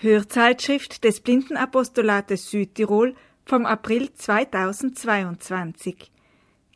[0.00, 6.12] Hörzeitschrift des Blindenapostolates Südtirol vom April 2022.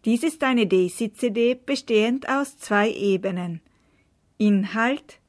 [0.04, 3.60] Dies ist eine Daisy-CD bestehend aus zwei Ebenen.
[4.38, 5.20] Inhalt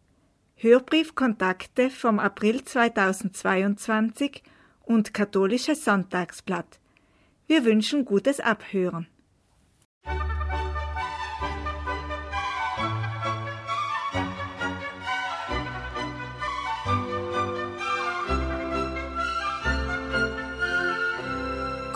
[0.55, 4.41] Hörbriefkontakte vom April 2022
[4.81, 6.79] und Katholisches Sonntagsblatt.
[7.45, 9.05] Wir wünschen gutes Abhören.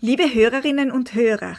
[0.00, 1.56] Liebe Hörerinnen und Hörer,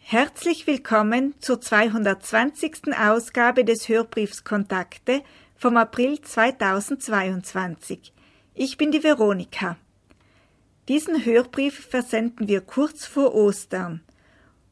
[0.00, 2.96] herzlich willkommen zur 220.
[2.98, 5.22] Ausgabe des Hörbriefs Kontakte
[5.58, 8.14] vom April 2022.
[8.54, 9.76] Ich bin die Veronika.
[10.88, 14.00] Diesen Hörbrief versenden wir kurz vor Ostern.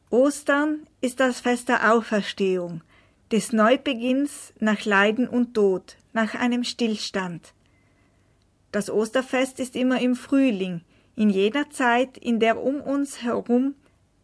[0.09, 2.81] Ostern ist das Fest der Auferstehung,
[3.31, 7.53] des Neubeginns nach Leiden und Tod, nach einem Stillstand.
[8.71, 10.81] Das Osterfest ist immer im Frühling,
[11.15, 13.75] in jener Zeit, in der um uns herum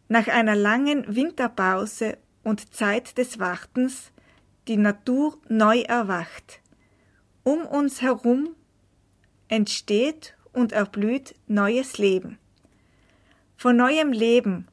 [0.08, 4.12] nach einer langen Winterpause und Zeit des Wartens
[4.68, 6.60] die Natur neu erwacht.
[7.44, 8.50] Um uns herum
[9.48, 12.38] entsteht und erblüht neues Leben.
[13.56, 14.66] Von neuem Leben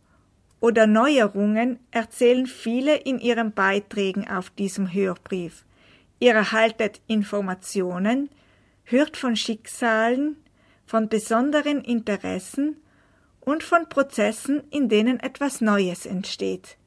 [0.59, 5.65] oder Neuerungen erzählen viele in ihren Beiträgen auf diesem Hörbrief.
[6.19, 8.29] Ihr erhaltet Informationen,
[8.83, 10.37] hört von Schicksalen,
[10.87, 12.77] von besonderen Interessen
[13.41, 16.77] und von Prozessen, in denen etwas Neues entsteht.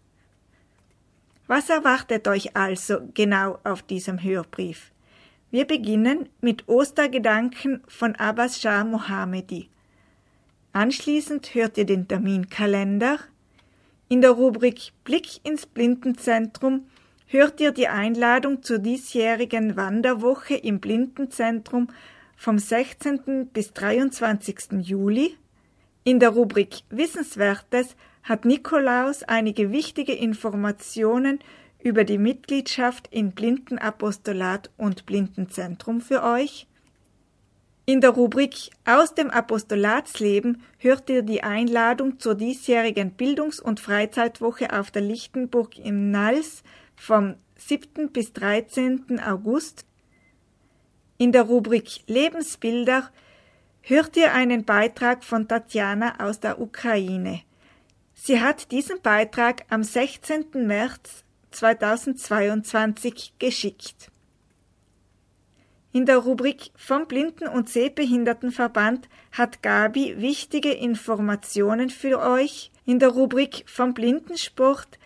[1.47, 4.91] Was erwartet euch also genau auf diesem Hörbrief?
[5.50, 9.69] Wir beginnen mit Ostergedanken von Abbas Shah Mohammedi.
[10.72, 13.19] Anschließend hört ihr den Terminkalender.
[14.08, 16.86] In der Rubrik Blick ins Blindenzentrum
[17.26, 21.88] hört ihr die Einladung zur diesjährigen Wanderwoche im Blindenzentrum
[22.40, 23.50] vom 16.
[23.52, 24.80] bis 23.
[24.80, 25.36] Juli.
[26.04, 31.40] In der Rubrik Wissenswertes hat Nikolaus einige wichtige Informationen
[31.82, 36.66] über die Mitgliedschaft in Blindenapostolat und Blindenzentrum für euch.
[37.84, 44.72] In der Rubrik Aus dem Apostolatsleben hört ihr die Einladung zur diesjährigen Bildungs- und Freizeitwoche
[44.72, 46.62] auf der Lichtenburg im Nals
[46.96, 48.10] vom 7.
[48.10, 49.20] bis 13.
[49.20, 49.84] August
[51.20, 53.10] in der Rubrik Lebensbilder
[53.82, 57.42] hört ihr einen Beitrag von Tatjana aus der Ukraine.
[58.14, 60.47] Sie hat diesen Beitrag am 16.
[60.66, 64.10] März 2022 geschickt.
[65.92, 72.70] In der Rubrik vom Blinden- und Sehbehindertenverband hat Gabi wichtige Informationen für euch.
[72.87, 74.98] In der Rubrik vom Blindensport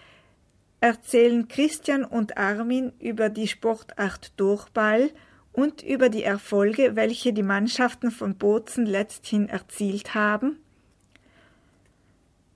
[0.78, 5.10] erzählen Christian und Armin über die Sportart Durchball
[5.54, 10.58] und über die Erfolge, welche die Mannschaften von Bozen letzthin erzielt haben.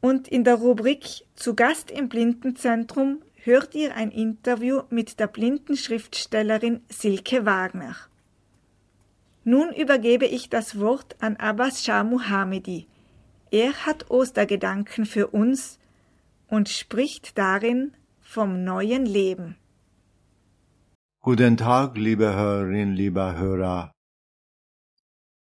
[0.00, 1.06] Und in der Rubrik
[1.36, 7.96] Zu Gast im Blindenzentrum hört ihr ein Interview mit der Blindenschriftstellerin Silke Wagner.
[9.44, 12.88] Nun übergebe ich das Wort an Abbas Shah Muhammedi.
[13.52, 15.78] Er hat Ostergedanken für uns
[16.48, 19.56] und spricht darin vom neuen Leben.
[21.30, 23.94] Guten Tag, liebe Hörerinnen, lieber Hörer.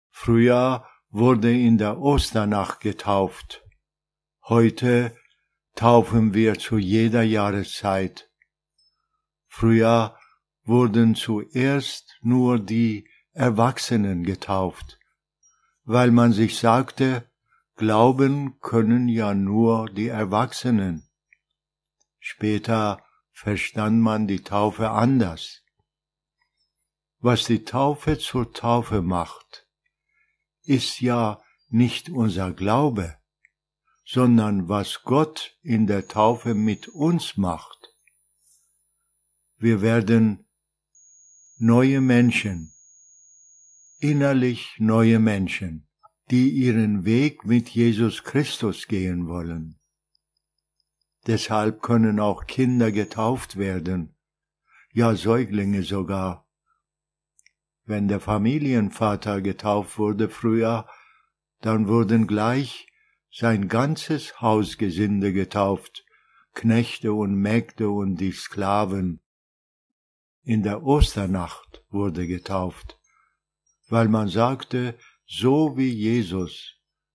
[0.09, 3.63] Früher wurde in der Osternacht getauft.
[4.49, 5.15] Heute
[5.75, 8.31] taufen wir zu jeder Jahreszeit.
[9.49, 10.17] Früher
[10.65, 14.99] wurden zuerst nur die Erwachsenen getauft,
[15.85, 17.31] weil man sich sagte,
[17.75, 21.07] glauben können ja nur die Erwachsenen.
[22.19, 25.65] Später verstand man die Taufe anders.
[27.19, 29.67] Was die Taufe zur Taufe macht,
[30.65, 33.17] ist ja nicht unser Glaube,
[34.05, 37.95] sondern was Gott in der Taufe mit uns macht.
[39.59, 40.47] Wir werden
[41.57, 42.75] neue Menschen,
[43.99, 45.89] innerlich neue Menschen,
[46.31, 49.81] die ihren Weg mit Jesus Christus gehen wollen.
[51.27, 54.15] Deshalb können auch Kinder getauft werden,
[54.93, 56.46] ja Säuglinge sogar.
[57.87, 60.89] Wenn der Familienvater getauft wurde früher,
[61.61, 62.89] dann wurden gleich
[63.31, 66.05] sein ganzes Hausgesinde getauft,
[66.53, 69.21] Knechte und Mägde und die Sklaven.
[70.43, 72.99] In der Osternacht wurde getauft,
[73.89, 76.75] weil man sagte, so wie Jesus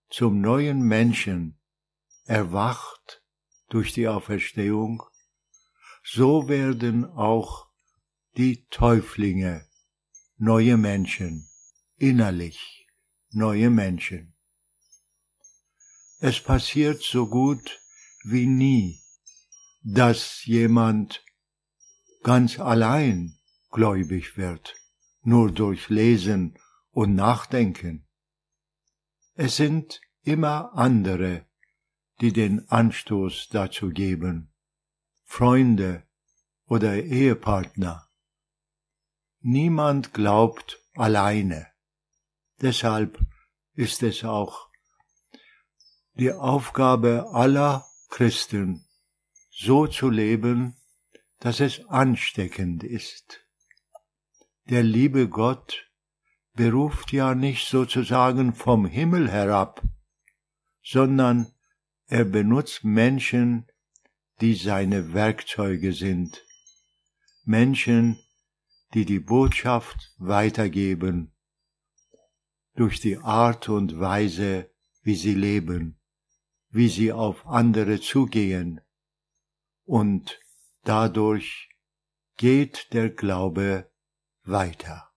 [0.10, 1.60] zum neuen Menschen
[2.26, 3.24] erwacht
[3.70, 5.04] durch die Auferstehung,
[6.04, 7.68] so werden auch
[8.38, 9.66] die Täuflinge
[10.44, 11.48] neue Menschen,
[11.98, 12.88] innerlich
[13.30, 14.34] neue Menschen.
[16.20, 17.80] Es passiert so gut
[18.24, 19.04] wie nie,
[19.84, 21.24] dass jemand
[22.24, 23.38] ganz allein
[23.70, 24.76] gläubig wird,
[25.22, 26.58] nur durch Lesen
[26.90, 28.08] und Nachdenken.
[29.36, 31.46] Es sind immer andere,
[32.20, 34.52] die den Anstoß dazu geben,
[35.24, 36.02] Freunde
[36.66, 38.11] oder Ehepartner.
[39.42, 41.68] Niemand glaubt alleine.
[42.62, 43.20] Deshalb
[43.74, 44.70] ist es auch
[46.14, 48.86] die Aufgabe aller Christen,
[49.50, 50.76] so zu leben,
[51.40, 53.42] dass es ansteckend ist.
[54.70, 55.90] Der liebe Gott
[56.54, 59.82] beruft ja nicht sozusagen vom Himmel herab,
[60.84, 61.52] sondern
[62.06, 63.66] er benutzt Menschen,
[64.40, 66.44] die seine Werkzeuge sind,
[67.44, 68.20] Menschen,
[68.94, 71.34] die die Botschaft weitergeben,
[72.76, 74.72] durch die Art und Weise,
[75.04, 76.00] wie sie leben,
[76.70, 78.82] wie sie auf andere zugehen,
[79.86, 80.40] und
[80.84, 81.70] dadurch
[82.38, 83.92] geht der Glaube
[84.44, 85.12] weiter.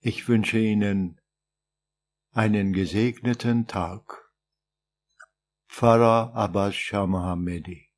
[0.00, 1.20] Ich wünsche Ihnen
[2.32, 4.30] einen gesegneten Tag.
[5.68, 7.89] Pfarrer Abbas Shah Mohammedi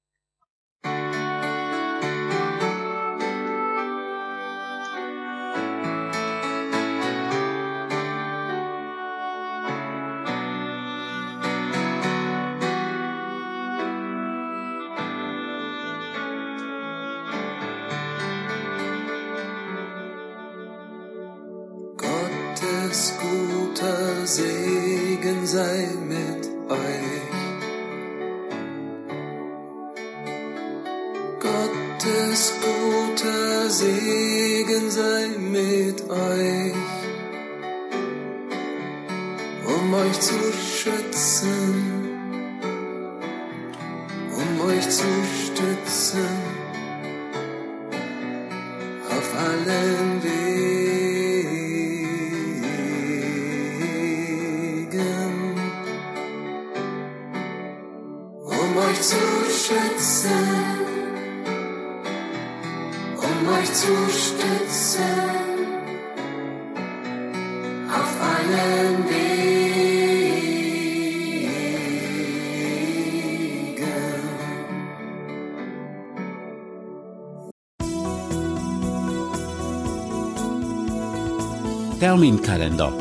[82.52, 82.92] Terminkalender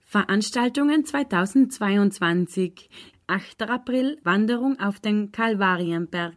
[0.00, 2.90] Veranstaltungen 2022
[3.28, 3.62] 8.
[3.62, 6.36] April Wanderung auf den Kalvarienberg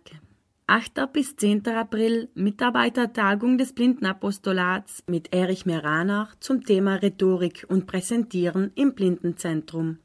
[0.68, 1.12] 8.
[1.12, 1.68] bis 10.
[1.68, 10.00] April Mitarbeitertagung des Blindenapostolats mit Erich Meranach zum Thema Rhetorik und Präsentieren im Blindenzentrum.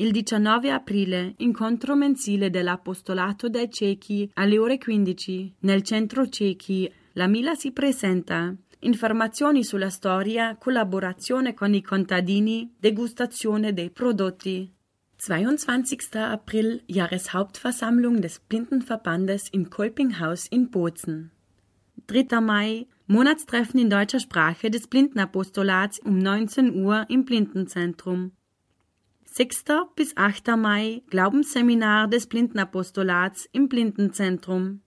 [0.00, 6.90] Il 19 aprile incontro mensile dell'Apostolato dei Ciechi alle ore 15 nel centro Ciechi.
[7.12, 14.72] La Mila si presenta informazioni sulla storia, collaborazione con i contadini, degustazione dei prodotti.
[15.18, 16.18] 22.
[16.18, 21.30] April Jahreshauptversammlung des Blindenverbandes im Kolpinghaus in Bozen.
[22.06, 22.40] 3.
[22.40, 28.32] Mai Monatstreffen in deutscher Sprache des Blindenapostolats um 19 Uhr im Blindenzentrum.
[29.32, 29.64] 6.
[29.94, 30.56] bis 8.
[30.56, 34.80] Mai Glaubensseminar des Blindenapostolats im Blindenzentrum.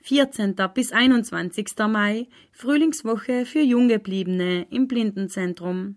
[0.00, 0.54] 14.
[0.72, 1.66] bis 21.
[1.86, 5.96] Mai Frühlingswoche für Junggebliebene im Blindenzentrum.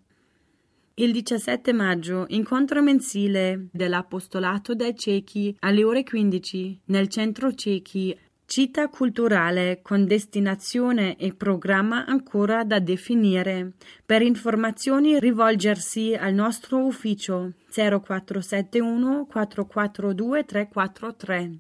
[0.96, 8.18] Il 17 maggio incontro mensile dell'Apostolato dai Ciechi alle ore 15 nel centro Ciechi
[8.52, 13.76] Città culturale con destinazione e programma ancora da definire.
[14.06, 21.60] Per informazioni rivolgersi al nostro ufficio 0471 442 343.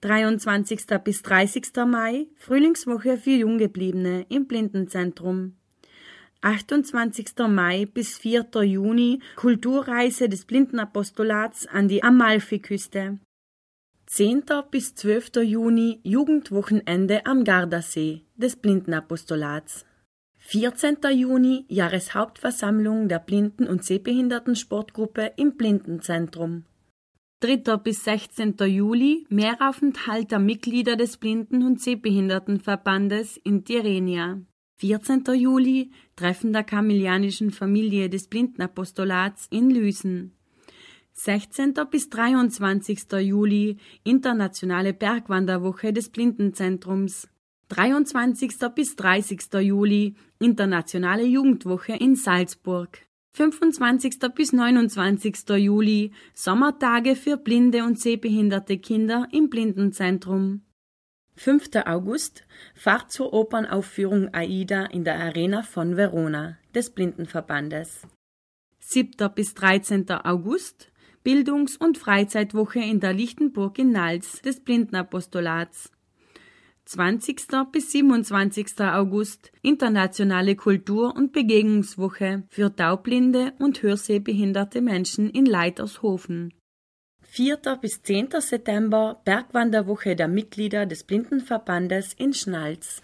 [0.00, 0.98] 23.
[0.98, 1.84] bis 30.
[1.86, 5.52] Mai Frühlingswoche für Junggebliebene im Blindenzentrum.
[6.40, 7.46] 28.
[7.46, 8.64] Mai bis 4.
[8.64, 13.20] Juni Kulturreise des Blindenapostolats an die Amalfiküste.
[14.10, 14.44] 10.
[14.70, 15.42] bis 12.
[15.44, 19.84] Juni Jugendwochenende am Gardasee des Blindenapostolats.
[20.38, 20.96] 14.
[21.14, 26.64] Juni Jahreshauptversammlung der Blinden- und Sehbehindertensportgruppe im Blindenzentrum.
[27.40, 27.76] 3.
[27.76, 28.54] bis 16.
[28.60, 34.40] Juli Mehraufenthalt der Mitglieder des Blinden- und Sehbehindertenverbandes in Tirrenia.
[34.78, 35.34] 14.
[35.34, 40.37] Juli Treffen der kamilianischen Familie des Blindenapostolats in Lüsen.
[41.20, 41.74] 16.
[41.90, 43.10] bis 23.
[43.22, 47.26] Juli Internationale Bergwanderwoche des Blindenzentrums.
[47.70, 48.52] 23.
[48.72, 49.52] bis 30.
[49.54, 53.00] Juli Internationale Jugendwoche in Salzburg.
[53.32, 54.20] 25.
[54.32, 55.48] bis 29.
[55.56, 60.62] Juli Sommertage für blinde und sehbehinderte Kinder im Blindenzentrum.
[61.34, 61.70] 5.
[61.84, 62.44] August
[62.76, 68.02] Fahrt zur Opernaufführung Aida in der Arena von Verona des Blindenverbandes.
[68.78, 69.34] 7.
[69.34, 70.08] bis 13.
[70.10, 70.92] August
[71.28, 75.92] Bildungs- und Freizeitwoche in der Lichtenburg in Nals des Blindenapostolats.
[76.86, 77.70] 20.
[77.70, 78.80] bis 27.
[78.80, 86.54] August Internationale Kultur- und Begegnungswoche für taubblinde und hörsehbehinderte Menschen in Leitershofen.
[87.24, 87.58] 4.
[87.78, 88.28] bis 10.
[88.40, 93.02] September Bergwanderwoche der Mitglieder des Blindenverbandes in Schnalz.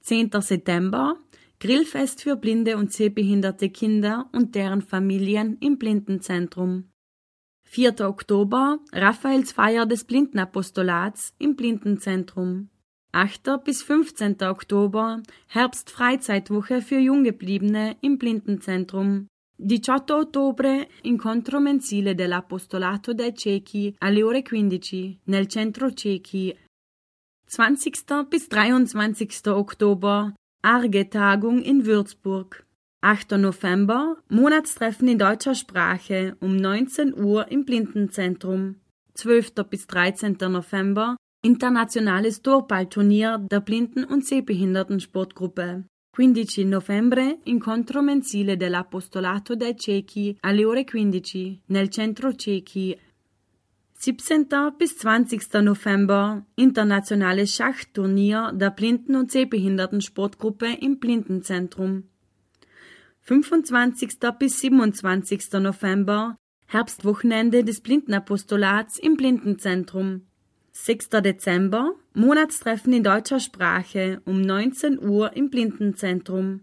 [0.00, 0.32] 10.
[0.40, 1.16] September
[1.60, 6.90] Grillfest für blinde und sehbehinderte Kinder und deren Familien im Blindenzentrum.
[7.68, 8.00] 4.
[8.06, 12.70] Oktober Raphaelsfeier des Blindenapostolats im Blindenzentrum.
[13.12, 13.64] 8.
[13.64, 14.42] bis 15.
[14.42, 19.26] Oktober Herbstfreizeitwoche für Junggebliebene im Blindenzentrum.
[19.60, 26.54] 18 ottobre incontro mensile dell'Apostolato dei Ciechi alle ore 15 nel centro Ciechi.
[27.46, 28.28] 20.
[28.30, 29.48] bis 23.
[29.48, 32.65] Oktober Arge-Tagung in Würzburg.
[33.02, 33.32] 8.
[33.32, 38.76] November Monatstreffen in deutscher Sprache um 19 Uhr im Blindenzentrum.
[39.14, 39.52] 12.
[39.68, 40.38] bis 13.
[40.48, 45.84] November Internazionales Torballturnier der Blinden- und Sehbehindertensportgruppe.
[46.16, 52.96] 15 novembre incontro mensile dell'Apostolato dei Ciechi alle ore 15 nel centro Ciechi.
[53.98, 54.46] 17.
[54.78, 55.62] bis 20.
[55.62, 62.04] November Internationales Schachturnier der Blinden- und Sehbehindertensportgruppe im Blindenzentrum.
[63.28, 64.18] 25.
[64.38, 65.54] bis 27.
[65.54, 66.36] November
[66.68, 70.28] Herbstwochenende des Blindenapostolats im Blindenzentrum.
[70.70, 71.08] 6.
[71.24, 76.60] Dezember Monatstreffen in deutscher Sprache um 19 Uhr im Blindenzentrum.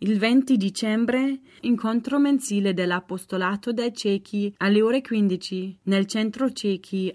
[0.00, 7.14] Il 20 dicembre incontro mensile dell'Apostolato dei Ciechi alle ore 15 nel centro Ciechi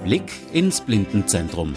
[0.07, 1.73] Blick ins Blindenzentrum.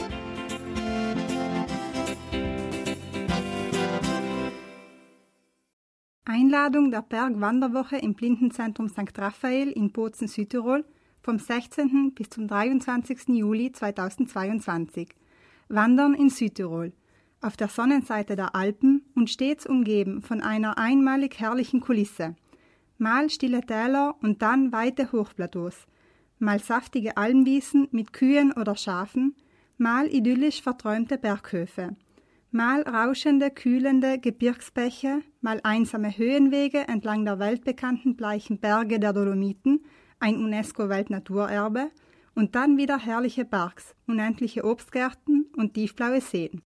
[6.24, 9.18] Einladung der Bergwanderwoche im Blindenzentrum St.
[9.18, 10.84] Raphael in Bozen, Südtirol
[11.20, 12.12] vom 16.
[12.14, 13.30] bis zum 23.
[13.30, 15.08] Juli 2022.
[15.68, 16.92] Wandern in Südtirol.
[17.40, 22.36] Auf der Sonnenseite der Alpen und stets umgeben von einer einmalig herrlichen Kulisse.
[22.96, 25.88] Mal stille Täler und dann weite Hochplateaus
[26.40, 29.36] mal saftige Almwiesen mit Kühen oder Schafen,
[29.78, 31.96] mal idyllisch verträumte Berghöfe,
[32.50, 39.84] mal rauschende, kühlende Gebirgsbäche, mal einsame Höhenwege entlang der weltbekannten bleichen Berge der Dolomiten,
[40.18, 41.90] ein UNESCO-Weltnaturerbe,
[42.34, 46.62] und dann wieder herrliche Parks, unendliche Obstgärten und tiefblaue Seen.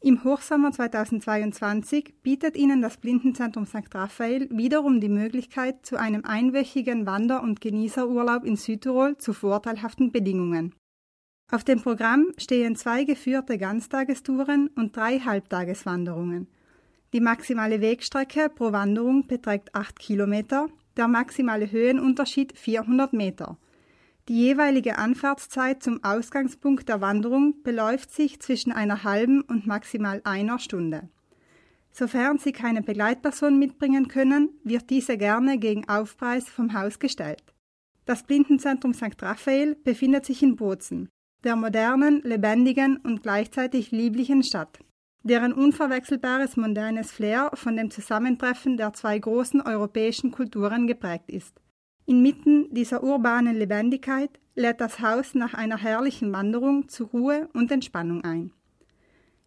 [0.00, 3.92] Im Hochsommer 2022 bietet Ihnen das Blindenzentrum St.
[3.92, 10.72] Raphael wiederum die Möglichkeit zu einem einwöchigen Wander- und Genießerurlaub in Südtirol zu vorteilhaften Bedingungen.
[11.50, 16.46] Auf dem Programm stehen zwei geführte Ganztagestouren und drei Halbtageswanderungen.
[17.12, 23.58] Die maximale Wegstrecke pro Wanderung beträgt 8 Kilometer, der maximale Höhenunterschied 400 Meter.
[24.28, 30.58] Die jeweilige Anfahrtszeit zum Ausgangspunkt der Wanderung beläuft sich zwischen einer halben und maximal einer
[30.58, 31.08] Stunde.
[31.92, 37.42] Sofern Sie keine Begleitperson mitbringen können, wird diese gerne gegen Aufpreis vom Haus gestellt.
[38.04, 39.20] Das Blindenzentrum St.
[39.22, 41.08] Raphael befindet sich in Bozen,
[41.42, 44.78] der modernen, lebendigen und gleichzeitig lieblichen Stadt,
[45.22, 51.58] deren unverwechselbares modernes Flair von dem Zusammentreffen der zwei großen europäischen Kulturen geprägt ist.
[52.08, 58.24] Inmitten dieser urbanen Lebendigkeit lädt das Haus nach einer herrlichen Wanderung zu Ruhe und Entspannung
[58.24, 58.50] ein.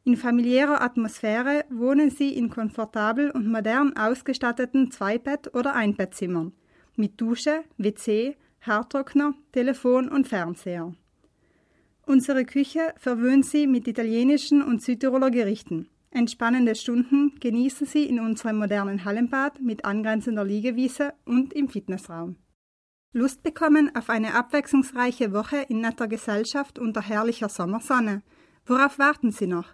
[0.03, 6.53] In familiärer Atmosphäre wohnen sie in komfortabel und modern ausgestatteten Zweibett- oder Einbettzimmern
[6.95, 10.93] mit Dusche, WC, Haartrockner, Telefon und Fernseher.
[12.05, 15.89] Unsere Küche verwöhnt Sie mit italienischen und Südtiroler Gerichten.
[16.11, 22.35] Entspannende Stunden genießen Sie in unserem modernen Hallenbad mit angrenzender Liegewiese und im Fitnessraum.
[23.13, 28.21] Lust bekommen auf eine abwechslungsreiche Woche in netter Gesellschaft unter herrlicher Sommersonne?
[28.65, 29.67] Worauf warten Sie noch?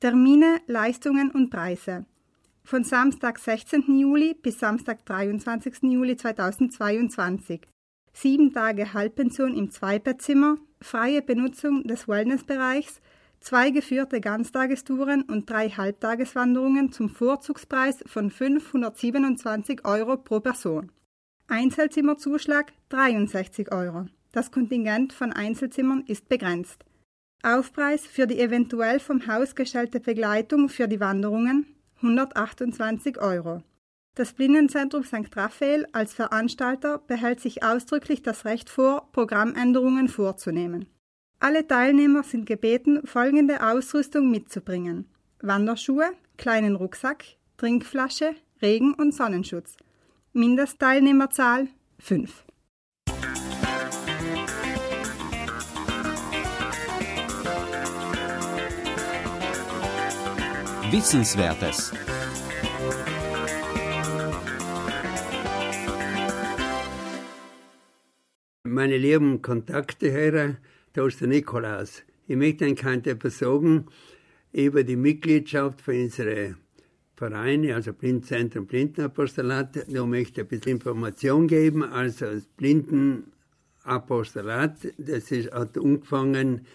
[0.00, 2.06] Termine, Leistungen und Preise.
[2.64, 3.98] Von Samstag 16.
[3.98, 5.82] Juli bis Samstag 23.
[5.82, 7.60] Juli 2022.
[8.12, 13.00] Sieben Tage Halbpension im Zweibettzimmer, freie Benutzung des Wellnessbereichs,
[13.40, 20.92] zwei geführte Ganztagestouren und drei Halbtageswanderungen zum Vorzugspreis von 527 Euro pro Person.
[21.48, 24.06] Einzelzimmerzuschlag 63 Euro.
[24.30, 26.84] Das Kontingent von Einzelzimmern ist begrenzt.
[27.42, 31.66] Aufpreis für die eventuell vom Haus gestellte Begleitung für die Wanderungen
[31.96, 33.62] 128 Euro.
[34.14, 35.34] Das Blindenzentrum St.
[35.34, 40.84] Raphael als Veranstalter behält sich ausdrücklich das Recht vor, Programmänderungen vorzunehmen.
[41.40, 45.08] Alle Teilnehmer sind gebeten, folgende Ausrüstung mitzubringen:
[45.40, 47.24] Wanderschuhe, kleinen Rucksack,
[47.56, 49.76] Trinkflasche, Regen- und Sonnenschutz.
[50.34, 52.44] Mindestteilnehmerzahl 5.
[60.90, 61.92] Wissenswertes.
[68.72, 70.56] Meine lieben Kontakte,
[70.94, 72.02] da ist der Nikolaus.
[72.26, 73.84] Ich möchte Ihnen etwas sagen
[74.50, 76.54] über die Mitgliedschaft für unsere
[77.14, 79.92] Vereine, also Blindzentrum, Blindenapostolat.
[79.92, 81.82] Da möchte ich ein bisschen Information geben.
[81.82, 86.66] Also das Blindenapostolat, das ist, hat angefangen,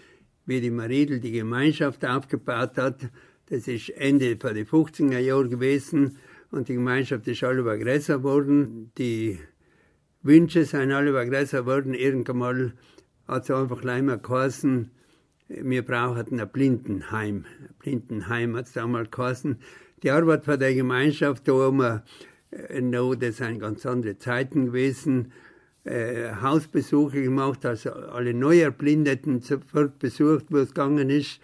[0.45, 3.10] wie die Maridel die Gemeinschaft aufgebaut hat.
[3.47, 6.19] Das ist Ende der 50er Jahre gewesen
[6.51, 8.91] und die Gemeinschaft ist alle größer geworden.
[8.99, 9.39] Die
[10.27, 11.93] Wünsche sind alle größer geworden.
[11.93, 12.73] Irgendwann mal
[13.27, 14.91] hat es einfach gleich mal geheißen,
[15.47, 17.45] wir brauchen ein Blindenheim.
[17.45, 19.57] Ein Blindenheim hat es damals geheißen.
[20.03, 22.03] Die Arbeit von der Gemeinschaft, da haben wir
[22.51, 25.31] äh, noch, das sind ganz andere Zeiten gewesen,
[25.85, 31.39] äh, Hausbesuche gemacht, also alle Neuerblindeten sofort besucht, wo es gegangen ist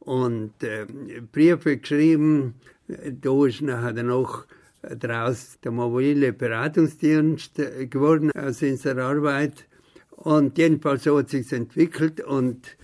[0.00, 0.86] und äh,
[1.30, 2.54] Briefe geschrieben.
[2.88, 4.46] Da ist nachher dann auch
[4.82, 7.54] daraus der mobile Beratungsdienst
[7.90, 9.66] geworden aus unserer Arbeit.
[10.10, 12.76] Und jedenfalls so hat sich entwickelt und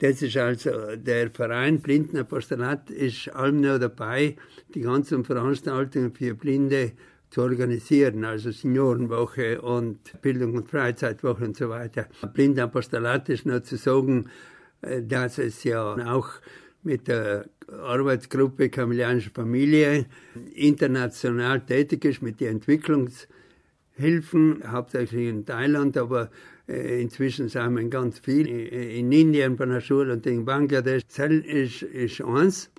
[0.00, 4.36] das ist also der Verein Blindenapostolat ist allem noch dabei,
[4.74, 6.92] die ganzen Veranstaltungen für Blinde
[7.28, 12.06] zu organisieren, also Seniorenwoche und Bildung und Freizeitwoche und so weiter.
[12.32, 14.30] Blindenapostolat ist noch zu sagen,
[14.80, 16.30] äh, dass es ja auch
[16.82, 20.06] mit der Arbeitsgruppe Kamilianische Familie
[20.54, 26.30] international tätig ist mit den Entwicklungshilfen, hauptsächlich in Thailand, aber
[26.68, 31.04] äh, inzwischen sind wir ganz viel in Indien bei einer Schule und in Bangladesch.
[31.06, 32.70] Das ist, ist eins.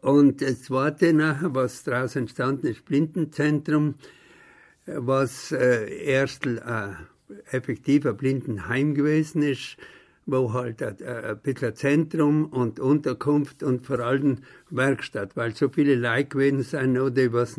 [0.00, 3.94] Und das zweite nachher, was daraus entstanden ist, Blindenzentrum,
[4.86, 6.58] was äh, erst äh,
[7.50, 9.76] effektiver Blindenheim gewesen ist,
[10.26, 14.38] wo halt ein, bisschen Zentrum und Unterkunft und vor allem
[14.70, 17.58] Werkstatt, weil so viele Leute gewesen sind, die was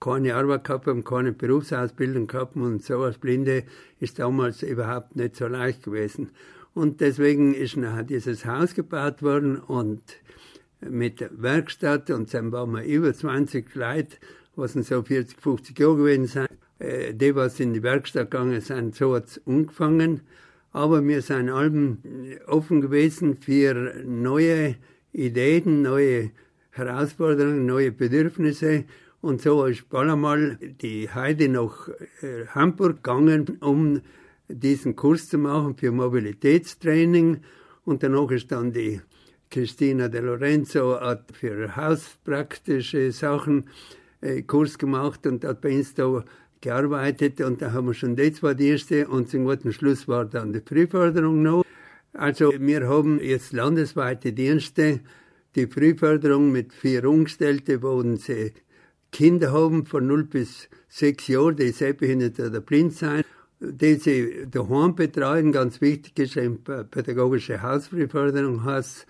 [0.00, 3.64] keine Arbeit gehabt haben, keine Berufsausbildung gehabt haben und so als Blinde
[3.98, 6.30] ist damals überhaupt nicht so leicht gewesen.
[6.74, 10.02] Und deswegen ist nachher dieses Haus gebaut worden und
[10.80, 14.16] mit Werkstatt und dann waren wir über 20 Leute,
[14.56, 16.48] was so 40, 50 Jahre gewesen sind.
[16.78, 20.20] Äh, die, was in die Werkstatt gegangen sind, so hat es angefangen.
[20.76, 22.02] Aber wir sind allem
[22.46, 24.74] offen gewesen für neue
[25.10, 26.32] Ideen, neue
[26.68, 28.84] Herausforderungen, neue Bedürfnisse.
[29.22, 31.88] Und so ist bald einmal die Heide nach
[32.20, 34.02] äh, Hamburg gegangen, um
[34.48, 37.38] diesen Kurs zu machen für Mobilitätstraining.
[37.86, 39.00] Und danach ist dann die
[39.50, 43.70] Christina De Lorenzo hat für hauspraktische Sachen
[44.20, 46.22] äh, Kurs gemacht und hat bei uns da
[46.60, 50.52] gearbeitet und da haben wir schon die zwei Dienste und zum guten Schluss war dann
[50.52, 51.64] die Frühförderung noch.
[52.12, 55.00] Also wir haben jetzt landesweite Dienste,
[55.54, 58.52] die Frühförderung mit vier Umgestellte, wo sie
[59.12, 63.22] Kinder haben von 0 bis 6 Jahren, die sehbehindert oder blind sein,
[63.60, 69.06] die sie daheim betreuen, ganz wichtig ist eben pädagogische Hausfrühförderung heißt.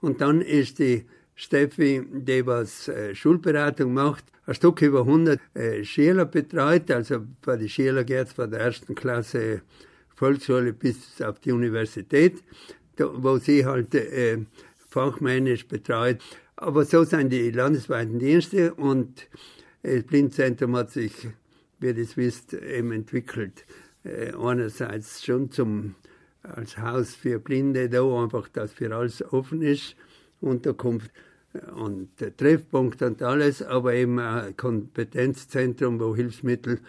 [0.00, 5.84] Und dann ist die Steffi, die was äh, Schulberatung macht, ein Stück über 100 äh,
[5.84, 9.62] Schüler betreut, also bei den Schülern geht es von der ersten Klasse
[10.14, 12.42] Volksschule bis auf die Universität,
[12.96, 14.38] da, wo sie halt äh,
[14.88, 16.20] fachmännisch betreut.
[16.56, 19.28] Aber so sind die landesweiten Dienste und
[19.82, 21.12] das Blindzentrum hat sich,
[21.80, 23.64] wie ihr das wisst, eben entwickelt.
[24.04, 25.94] Äh, einerseits schon zum,
[26.42, 29.96] als Haus für Blinde, da einfach, dass für alles offen ist,
[30.42, 31.10] Unterkunft
[31.76, 36.80] und Treffpunkt und alles, aber eben ein Kompetenzzentrum, wo Hilfsmittel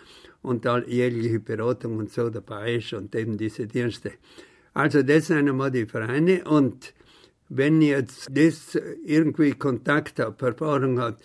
[0.41, 4.13] und all jegliche Beratung und so dabei ist und eben diese Dienste.
[4.73, 6.93] Also das sind einmal die Vereine und
[7.49, 11.21] wenn jetzt das irgendwie Kontakt hat, Erfahrung hat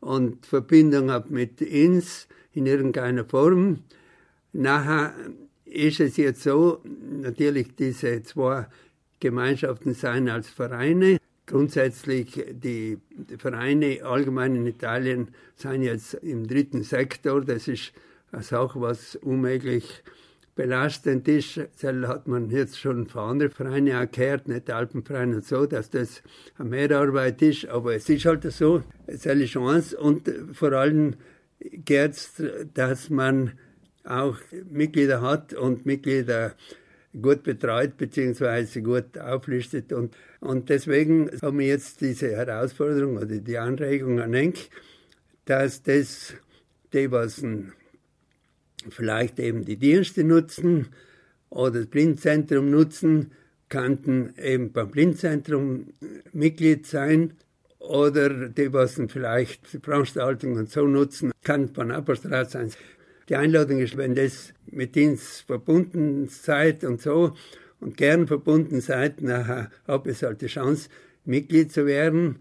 [0.00, 3.80] und Verbindung hat mit uns in irgendeiner Form,
[4.52, 5.14] nachher
[5.64, 8.66] ist es jetzt so, natürlich diese zwei
[9.20, 11.18] Gemeinschaften sein als Vereine.
[11.50, 12.98] Grundsätzlich die
[13.38, 17.44] Vereine allgemein in Italien sind jetzt im dritten Sektor.
[17.44, 17.92] Das ist
[18.30, 20.04] eine Sache, was unmöglich
[20.54, 21.56] belastend ist.
[21.82, 25.90] Das hat man jetzt schon von anderen Vereinen auch gehört, nicht Alpenvereine und so, dass
[25.90, 26.22] das
[26.56, 27.66] eine Mehrarbeit ist.
[27.66, 31.16] Aber es ist halt so, es ist Chance und vor allem
[31.58, 32.14] geht
[32.74, 33.58] dass man
[34.04, 34.36] auch
[34.70, 36.54] Mitglieder hat und Mitglieder
[37.20, 38.80] gut betreut bzw.
[38.80, 39.92] gut auflistet.
[39.92, 44.56] Und, und deswegen haben wir jetzt diese Herausforderung oder die Anregung an Enk,
[45.44, 46.34] dass das,
[46.92, 47.42] die was
[48.88, 50.88] vielleicht eben die Dienste nutzen
[51.50, 53.32] oder das Blindzentrum nutzen,
[53.68, 55.92] könnten eben beim Blindzentrum
[56.32, 57.34] Mitglied sein
[57.78, 62.70] oder die, was vielleicht die Veranstaltungen und so nutzen, kann beim Apostrat sein.
[63.28, 67.34] Die Einladung ist, wenn das mit Dienst verbunden seid und so
[67.80, 70.88] und gern verbunden seid, nachher habt ihr halt die Chance,
[71.24, 72.36] Mitglied zu werden.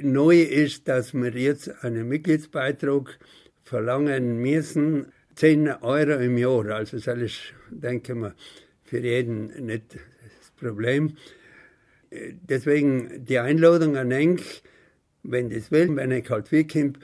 [0.00, 3.18] Neu ist, dass wir jetzt einen Mitgliedsbeitrag
[3.62, 6.66] verlangen müssen, 10 Euro im Jahr.
[6.70, 11.16] Also das ist, denke ich, für jeden nicht das Problem.
[12.10, 14.42] Deswegen die Einladung an Enk,
[15.22, 16.98] wenn das will, wenn er halt wegkommt,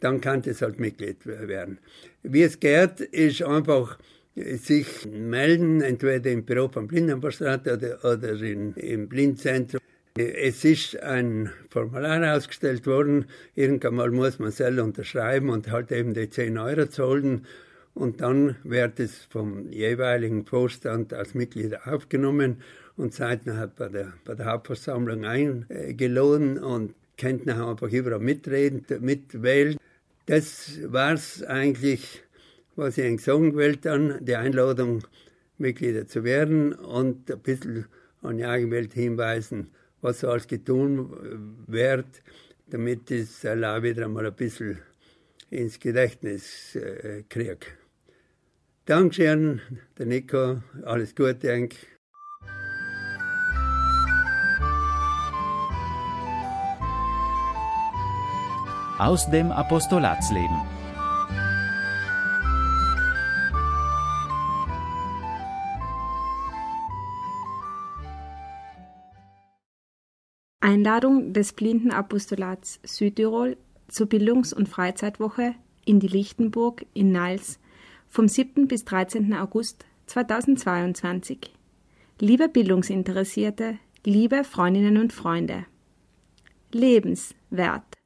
[0.00, 1.78] dann kann das halt Mitglied werden.
[2.22, 3.98] Wie es geht, ist einfach
[4.34, 9.80] sich melden, entweder im Büro vom Blindenverstrat oder, oder in, im Blindzentrum.
[10.16, 13.26] Es ist ein Formular ausgestellt worden.
[13.54, 17.46] Irgendwann mal muss man selber unterschreiben und halt eben die 10 Euro zahlen
[17.94, 22.62] und dann wird es vom jeweiligen Vorstand als Mitglied aufgenommen
[22.96, 28.84] und seid nachher bei der, bei der Hauptversammlung eingeladen und könnt nachher einfach überall mitreden,
[29.00, 29.76] mitwählen.
[30.26, 32.21] Das war es eigentlich,
[32.76, 35.02] was ich Ihnen sagen wollte, dann die Einladung,
[35.58, 37.86] Mitglieder zu werden und ein bisschen
[38.22, 41.08] an die Eigenwelt hinweisen, was so alles getan
[41.66, 42.06] wird,
[42.68, 44.78] damit es Allah wieder einmal ein bisschen
[45.50, 47.66] ins Gedächtnis äh, kriegt.
[48.86, 49.60] Dankeschön,
[49.98, 50.62] der Nico.
[50.84, 51.74] Alles Gute, Dank.
[58.98, 60.71] Aus dem Apostolatsleben.
[70.62, 73.56] Einladung des Blindenapostolats Südtirol
[73.88, 77.58] zur Bildungs- und Freizeitwoche in die Lichtenburg in Nals
[78.08, 78.68] vom 7.
[78.68, 79.34] bis 13.
[79.34, 81.50] August 2022.
[82.20, 85.66] Liebe Bildungsinteressierte, liebe Freundinnen und Freunde.
[86.70, 87.98] Lebenswert.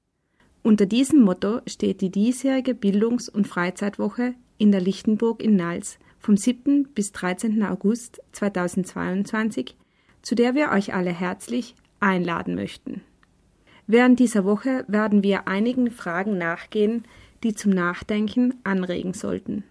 [0.62, 6.38] Unter diesem Motto steht die diesjährige Bildungs- und Freizeitwoche in der Lichtenburg in Nals vom
[6.38, 6.88] 7.
[6.95, 7.62] bis 13.
[7.64, 9.77] August 2022,
[10.23, 13.03] zu der wir euch alle herzlich einladen möchten.
[13.87, 17.05] Während dieser Woche werden wir einigen Fragen nachgehen,
[17.43, 19.65] die zum Nachdenken anregen sollten.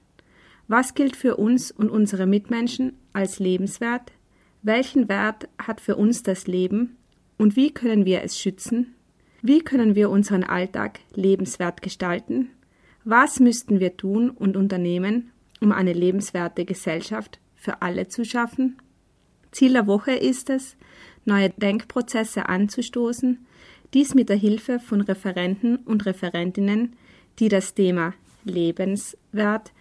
[0.67, 4.11] Was gilt für uns und unsere Mitmenschen als lebenswert?
[4.61, 6.97] Welchen Wert hat für uns das Leben?
[7.37, 8.95] Und wie können wir es schützen?
[9.41, 12.49] Wie können wir unseren Alltag lebenswert gestalten?
[13.03, 18.77] Was müssten wir tun und unternehmen, um eine lebenswerte Gesellschaft für alle zu schaffen?
[19.51, 20.75] Ziel der Woche ist es,
[21.25, 23.45] neue Denkprozesse anzustoßen,
[23.93, 26.93] dies mit der Hilfe von Referenten und Referentinnen,
[27.39, 29.71] die das Thema Lebenswert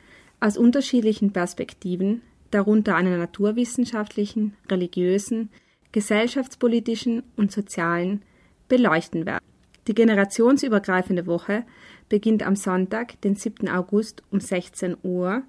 [0.41, 5.51] Aus unterschiedlichen Perspektiven, darunter einer naturwissenschaftlichen, religiösen,
[5.93, 8.23] gesellschaftspolitischen und sozialen,
[8.69, 9.45] beleuchten werden.
[9.87, 11.65] Die generationsübergreifende Woche
[12.09, 13.69] beginnt am Sonntag, den 7.
[13.69, 15.43] August um 16 Uhr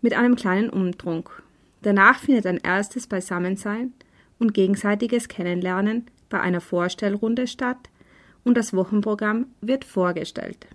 [0.00, 1.42] mit einem kleinen Umtrunk.
[1.82, 3.92] Danach findet ein erstes Beisammensein
[4.38, 7.90] und gegenseitiges Kennenlernen bei einer Vorstellrunde statt
[8.44, 10.66] und das Wochenprogramm wird vorgestellt.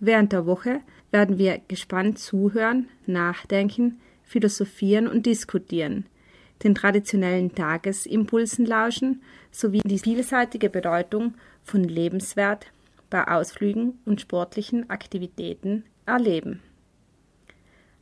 [0.00, 6.06] Während der Woche werden wir gespannt zuhören, nachdenken, philosophieren und diskutieren,
[6.64, 12.66] den traditionellen Tagesimpulsen lauschen sowie die vielseitige Bedeutung von Lebenswert
[13.10, 16.60] bei Ausflügen und sportlichen Aktivitäten erleben.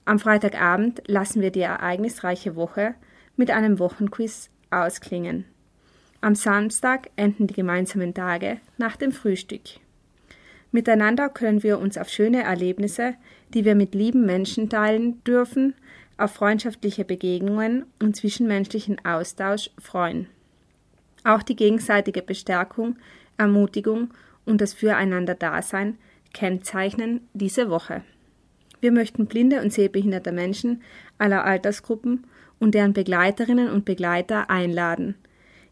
[0.05, 2.95] Am Freitagabend lassen wir die ereignisreiche Woche
[3.37, 5.45] mit einem Wochenquiz ausklingen.
[6.21, 9.63] Am Samstag enden die gemeinsamen Tage nach dem Frühstück.
[10.73, 13.15] Miteinander können wir uns auf schöne Erlebnisse,
[13.55, 15.75] die wir mit lieben Menschen teilen dürfen,
[16.17, 20.27] auf freundschaftliche Begegnungen und zwischenmenschlichen Austausch freuen.
[21.25, 22.97] Auch die gegenseitige Bestärkung,
[23.37, 24.11] Ermutigung
[24.45, 25.99] und das Füreinander-Dasein
[26.33, 28.03] kennzeichnen diese Woche.
[28.81, 30.83] Wir möchten blinde und sehbehinderte Menschen
[31.19, 32.25] aller Altersgruppen
[32.61, 35.17] und deren Begleiterinnen und Begleiter einladen.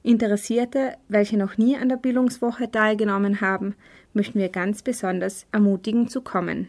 [0.03, 3.75] Interessierte, welche noch nie an der Bildungswoche teilgenommen haben,
[4.15, 6.69] möchten wir ganz besonders ermutigen zu kommen.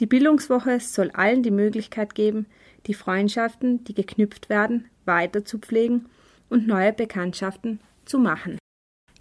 [0.00, 2.46] Die Bildungswoche soll allen die Möglichkeit geben,
[2.86, 6.06] die Freundschaften, die geknüpft werden, weiter zu pflegen
[6.48, 8.58] und neue Bekanntschaften zu machen.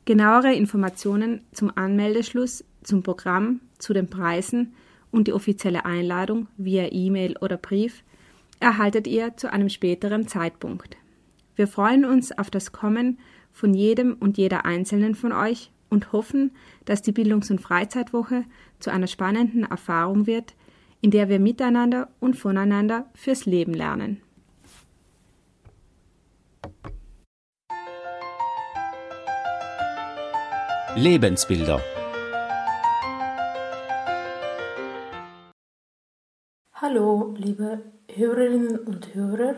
[0.05, 4.73] Genauere Informationen zum Anmeldeschluss, zum Programm, zu den Preisen
[5.11, 8.03] und die offizielle Einladung via E-Mail oder Brief
[8.61, 10.95] erhaltet ihr zu einem späteren Zeitpunkt.
[11.55, 13.19] Wir freuen uns auf das Kommen
[13.51, 16.51] von jedem und jeder einzelnen von euch und hoffen,
[16.85, 18.45] dass die Bildungs- und Freizeitwoche
[18.79, 20.55] zu einer spannenden Erfahrung wird,
[21.01, 24.21] in der wir miteinander und voneinander fürs Leben lernen.
[30.95, 31.81] Lebensbilder
[36.73, 37.81] Hallo, liebe
[38.15, 39.55] Hörerinnen und Hörer.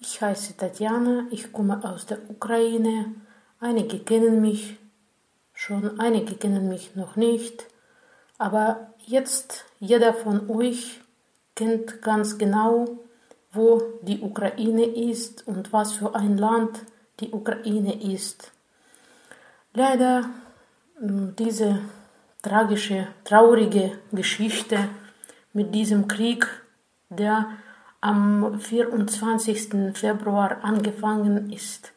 [0.00, 3.14] Ich heiße Tatjana, ich komme aus der Ukraine.
[3.60, 4.76] Einige kennen mich
[5.52, 7.66] schon, einige kennen mich noch nicht.
[8.38, 11.00] Aber jetzt jeder von euch
[11.56, 12.98] kennt ganz genau,
[13.52, 16.80] wo die Ukraine ist und was für ein Land
[17.20, 18.52] die Ukraine ist.
[19.74, 20.30] Leider
[21.00, 21.80] diese
[22.42, 24.88] tragische, traurige Geschichte
[25.52, 26.46] mit diesem Krieg,
[27.08, 27.46] der
[28.00, 29.94] am 24.
[29.94, 31.92] Februar angefangen ist.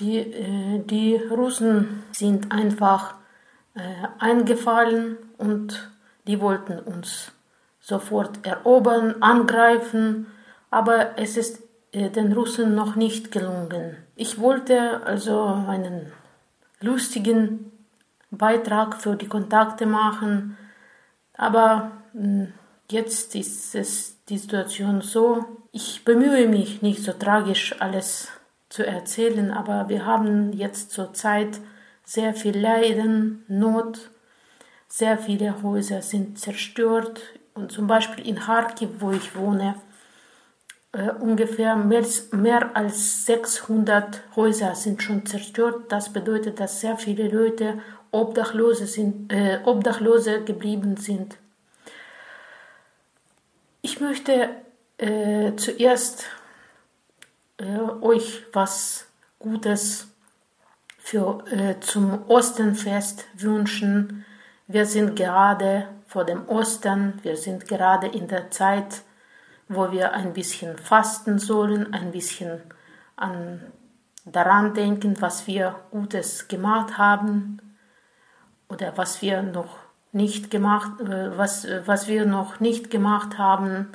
[0.00, 3.14] Die, äh, die Russen sind einfach
[3.74, 3.80] äh,
[4.18, 5.90] eingefallen und
[6.26, 7.32] die wollten uns
[7.80, 10.26] sofort erobern, angreifen,
[10.70, 13.96] aber es ist äh, den Russen noch nicht gelungen.
[14.16, 16.12] Ich wollte also einen
[16.80, 17.72] lustigen
[18.30, 20.56] Beitrag für die Kontakte machen,
[21.34, 22.52] aber hm,
[22.90, 25.44] jetzt ist es die Situation so.
[25.72, 28.28] Ich bemühe mich nicht so tragisch alles
[28.68, 31.58] zu erzählen, aber wir haben jetzt zur Zeit
[32.04, 34.10] sehr viel Leiden, Not,
[34.88, 37.20] sehr viele Häuser sind zerstört
[37.54, 39.76] und zum Beispiel in Kharkiv, wo ich wohne,
[40.92, 45.92] äh, ungefähr mehr, mehr, als 600 Häuser sind schon zerstört.
[45.92, 47.78] Das bedeutet, dass sehr viele Leute
[48.10, 51.36] Obdachlose, sind, äh, Obdachlose geblieben sind.
[54.00, 54.48] Ich möchte
[54.96, 56.24] äh, zuerst
[57.58, 59.06] äh, euch was
[59.38, 60.08] Gutes
[60.96, 64.24] für, äh, zum Ostenfest wünschen.
[64.66, 69.02] Wir sind gerade vor dem Ostern, wir sind gerade in der Zeit,
[69.68, 72.58] wo wir ein bisschen fasten sollen, ein bisschen
[73.16, 73.60] an,
[74.24, 77.60] daran denken, was wir Gutes gemacht haben
[78.66, 79.76] oder was wir noch
[80.12, 83.88] nicht gemacht, äh, was, äh, was wir noch nicht gemacht haben.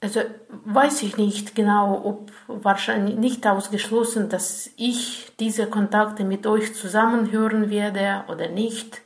[0.00, 0.20] Also
[0.64, 7.70] weiß ich nicht genau, ob wahrscheinlich nicht ausgeschlossen, dass ich diese Kontakte mit euch zusammenhören
[7.70, 9.00] werde oder nicht.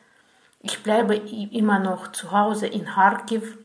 [0.62, 3.58] Ich bleibe immer noch zu Hause in Kharkiv.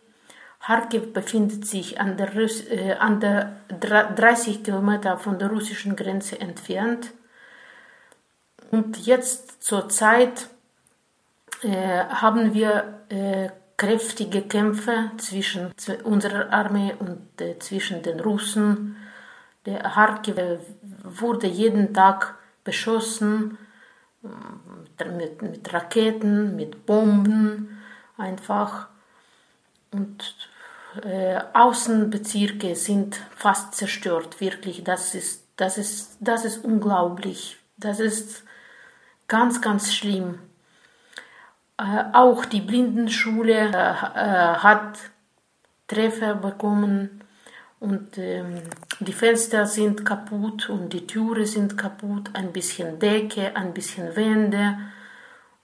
[0.59, 7.13] Kharkiv befindet sich an der, äh, an der 30 Kilometer von der russischen Grenze entfernt.
[8.71, 10.47] Und jetzt zur Zeit
[11.63, 15.71] äh, haben wir äh, kräftige Kämpfe zwischen
[16.03, 18.97] unserer Armee und äh, zwischen den Russen.
[19.65, 20.37] Der Kharkiv
[21.03, 23.57] wurde jeden Tag beschossen
[25.17, 27.79] mit, mit Raketen, mit Bomben
[28.17, 28.87] einfach.
[29.91, 30.35] Und
[31.03, 34.83] äh, Außenbezirke sind fast zerstört, wirklich.
[34.83, 37.57] Das ist, das ist, das ist unglaublich.
[37.77, 38.43] Das ist
[39.27, 40.39] ganz, ganz schlimm.
[41.81, 44.99] Äh, auch die Blindenschule äh, äh hat
[45.87, 47.21] Treffer bekommen
[47.79, 48.61] und ähm,
[48.99, 54.77] die Fenster sind kaputt und die Türen sind kaputt, ein bisschen Decke, ein bisschen Wände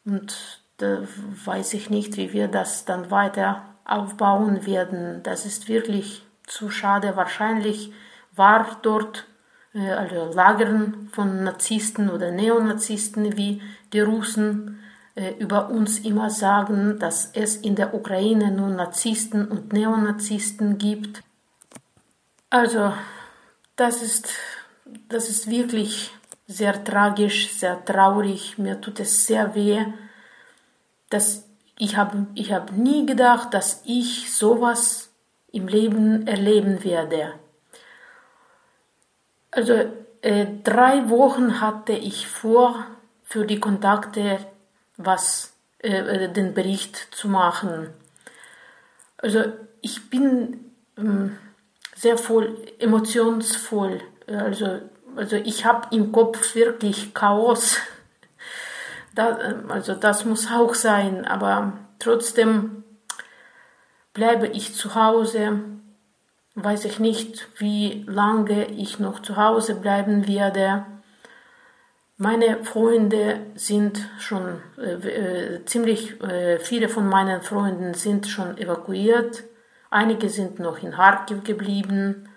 [0.06, 1.04] und da
[1.46, 5.22] weiß ich nicht, wie wir das dann weiter aufbauen werden.
[5.24, 7.16] Das ist wirklich zu schade.
[7.16, 7.94] Wahrscheinlich
[8.36, 9.26] war dort
[9.74, 14.80] also Lagern von Narzissten oder Neonazisten, wie die Russen
[15.40, 21.24] über uns immer sagen, dass es in der Ukraine nur Narzissten und Neonazisten gibt.
[22.50, 22.94] Also,
[23.76, 24.30] das ist,
[25.10, 26.12] das ist wirklich
[26.48, 28.58] sehr tragisch, sehr traurig.
[28.58, 29.86] Mir tut es sehr weh,
[31.10, 31.46] dass
[31.78, 35.10] ich habe ich hab nie gedacht, dass ich sowas
[35.52, 37.34] im Leben erleben werde.
[39.52, 39.74] Also
[40.22, 42.86] äh, drei Wochen hatte ich vor,
[43.24, 44.40] für die Kontakte
[44.98, 47.90] was äh, äh den Bericht zu machen.
[49.18, 49.46] Also
[49.82, 51.38] ich bin ähm,
[51.96, 54.02] sehr voll, emotionsvoll.
[54.28, 54.82] Also,
[55.16, 57.78] also ich habe im Kopf wirklich Chaos.
[59.16, 59.36] Da,
[59.70, 62.84] also das muss auch sein, aber trotzdem
[64.14, 65.60] bleibe ich zu Hause.
[66.54, 70.86] Weiß ich nicht, wie lange ich noch zu Hause bleiben werde.
[72.20, 79.44] Meine Freunde sind schon äh, äh, ziemlich äh, viele von meinen Freunden sind schon evakuiert.
[79.92, 82.28] Einige sind noch in Kharkiv geblieben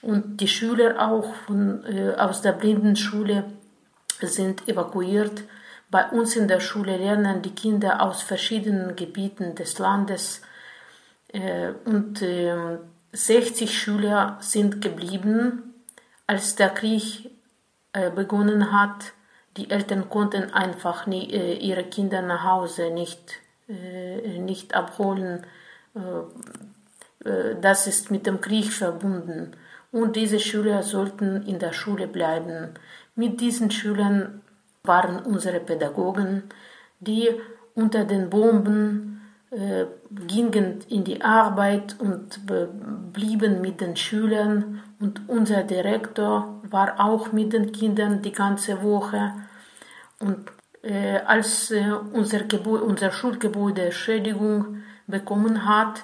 [0.00, 3.46] und die Schüler auch von, äh, aus der Blindenschule
[4.22, 5.42] sind evakuiert.
[5.90, 10.40] Bei uns in der Schule lernen die Kinder aus verschiedenen Gebieten des Landes
[11.32, 12.78] äh, und äh,
[13.12, 15.74] 60 Schüler sind geblieben,
[16.28, 17.29] als der Krieg
[18.14, 19.12] begonnen hat.
[19.56, 25.44] Die Eltern konnten einfach nie, äh, ihre Kinder nach Hause nicht, äh, nicht abholen
[27.24, 29.52] äh, das ist mit dem Krieg verbunden.
[29.92, 32.74] Und diese Schüler sollten in der Schule bleiben.
[33.14, 34.42] Mit diesen Schülern
[34.84, 36.44] waren unsere Pädagogen,
[37.00, 37.28] die
[37.74, 39.86] unter den Bomben äh,
[40.26, 42.40] gingen in die Arbeit und
[43.12, 44.82] blieben mit den Schülern.
[45.00, 49.32] Und unser Direktor war auch mit den Kindern die ganze Woche.
[50.18, 52.42] Und äh, als äh, unser,
[52.82, 56.02] unser Schulgebäude Schädigung bekommen hat,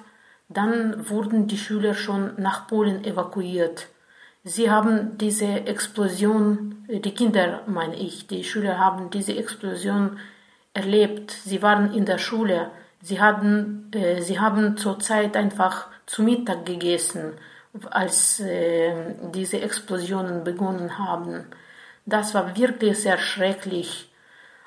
[0.48, 3.88] dann wurden die Schüler schon nach Polen evakuiert.
[4.44, 10.18] Sie haben diese Explosion, äh, die Kinder meine ich, die Schüler haben diese Explosion
[10.72, 11.32] erlebt.
[11.32, 12.70] Sie waren in der Schule.
[13.02, 17.32] Sie, hatten, äh, sie haben zurzeit einfach zu Mittag gegessen,
[17.90, 21.46] als äh, diese Explosionen begonnen haben.
[22.04, 24.12] Das war wirklich sehr schrecklich.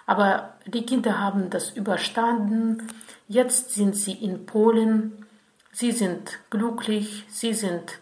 [0.06, 2.88] Aber die Kinder haben das überstanden.
[3.28, 5.26] Jetzt sind sie in Polen
[5.72, 8.00] Sie sind glücklich, sie sind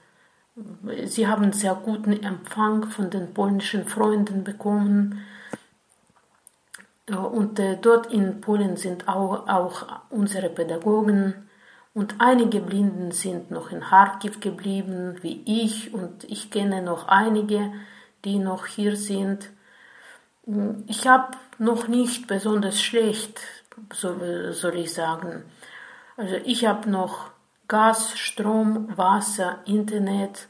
[1.05, 5.23] Sie haben sehr guten Empfang von den polnischen Freunden bekommen.
[7.07, 11.46] Und äh, dort in Polen sind auch, auch unsere Pädagogen
[11.93, 17.73] und einige Blinden sind noch in Kharkiv geblieben, wie ich, und ich kenne noch einige,
[18.23, 19.49] die noch hier sind.
[20.85, 23.39] Ich habe noch nicht besonders schlecht,
[23.93, 24.15] so,
[24.51, 25.43] soll ich sagen.
[26.17, 27.31] Also ich habe noch
[27.67, 30.47] Gas, Strom, Wasser, Internet.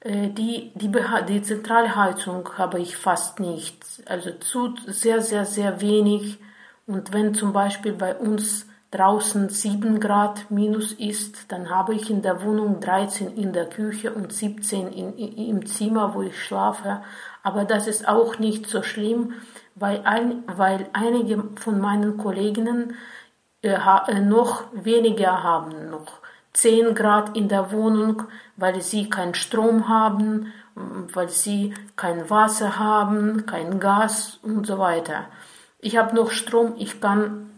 [0.00, 0.92] Äh, die, die,
[1.28, 3.84] die Zentralheizung habe ich fast nicht.
[4.06, 6.38] Also zu sehr, sehr, sehr wenig.
[6.86, 12.22] Und wenn zum Beispiel bei uns draußen 7 Grad minus ist, dann habe ich in
[12.22, 17.02] der Wohnung 13 in der Küche und 17 in, im Zimmer, wo ich schlafe.
[17.42, 19.34] Aber das ist auch nicht so schlimm,
[19.74, 22.94] weil, ein, weil einige von meinen Kolleginnen
[23.62, 23.76] äh,
[24.08, 26.20] äh noch weniger haben, noch
[26.54, 28.22] 10 Grad in der Wohnung,
[28.56, 35.26] weil sie keinen Strom haben, weil sie kein Wasser haben, kein Gas und so weiter.
[35.80, 37.50] Ich habe noch Strom, ich kann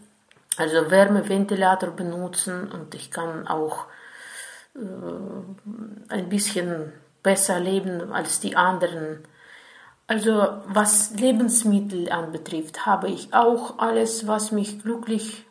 [0.59, 3.85] also Wärmeventilator benutzen und ich kann auch
[4.75, 4.79] äh,
[6.09, 6.93] ein bisschen
[7.23, 9.23] besser leben als die anderen.
[10.07, 15.45] Also was Lebensmittel anbetrifft, habe ich auch alles, was mich glücklich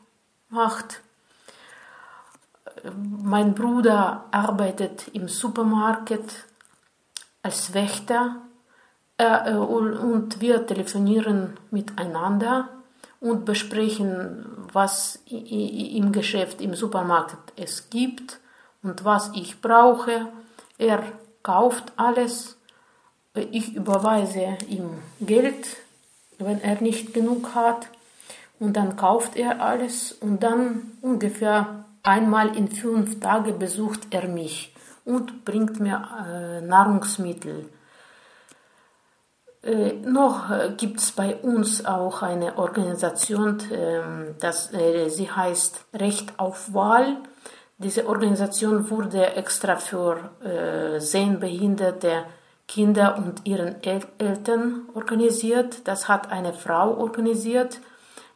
[0.48, 1.02] macht
[2.94, 6.46] mein Bruder arbeitet im Supermarkt
[7.42, 8.36] als Wächter
[9.16, 12.68] äh, und wir telefonieren miteinander
[13.20, 18.38] und besprechen, was im Geschäft, im Supermarkt es gibt
[18.82, 20.28] und was ich brauche.
[20.78, 21.02] Er
[21.42, 22.56] kauft alles.
[23.34, 24.90] Ich überweise ihm
[25.20, 25.76] Geld,
[26.38, 27.88] wenn er nicht genug hat.
[28.60, 34.74] Und dann kauft er alles und dann ungefähr einmal in fünf Tagen besucht er mich
[35.04, 37.68] und bringt mir äh, Nahrungsmittel.
[39.68, 45.84] Äh, noch äh, gibt es bei uns auch eine Organisation, äh, das, äh, sie heißt
[45.92, 47.18] Recht auf Wahl.
[47.76, 52.24] Diese Organisation wurde extra für äh, sehbehinderte
[52.66, 55.86] Kinder und ihren El Eltern organisiert.
[55.86, 57.80] Das hat eine Frau organisiert.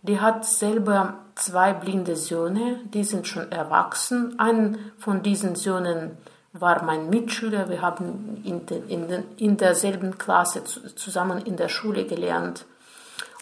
[0.03, 4.39] Die hat selber zwei blinde Söhne, die sind schon erwachsen.
[4.39, 6.19] Einen von diesen Söhnen
[6.53, 7.69] war mein Mitschüler.
[7.69, 12.67] Wir haben in, de, in, de, in derselben Klasse zusammen in der Schule gelernt.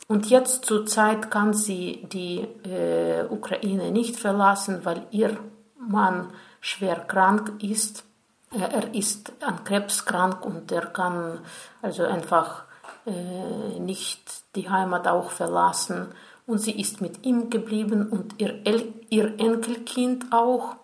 [0.09, 5.37] Und jetzt zur Zeit kann sie die äh, Ukraine nicht verlassen, weil ihr
[5.79, 8.05] Mann schwer krank ist.
[8.51, 11.39] Er ist an Krebs krank und er kann
[11.83, 12.65] also einfach
[13.07, 14.21] äh, nicht
[14.57, 16.09] die Heimat auch verlassen
[16.51, 20.75] und sie ist mit ihm geblieben und ihr, El ihr Enkelkind auch.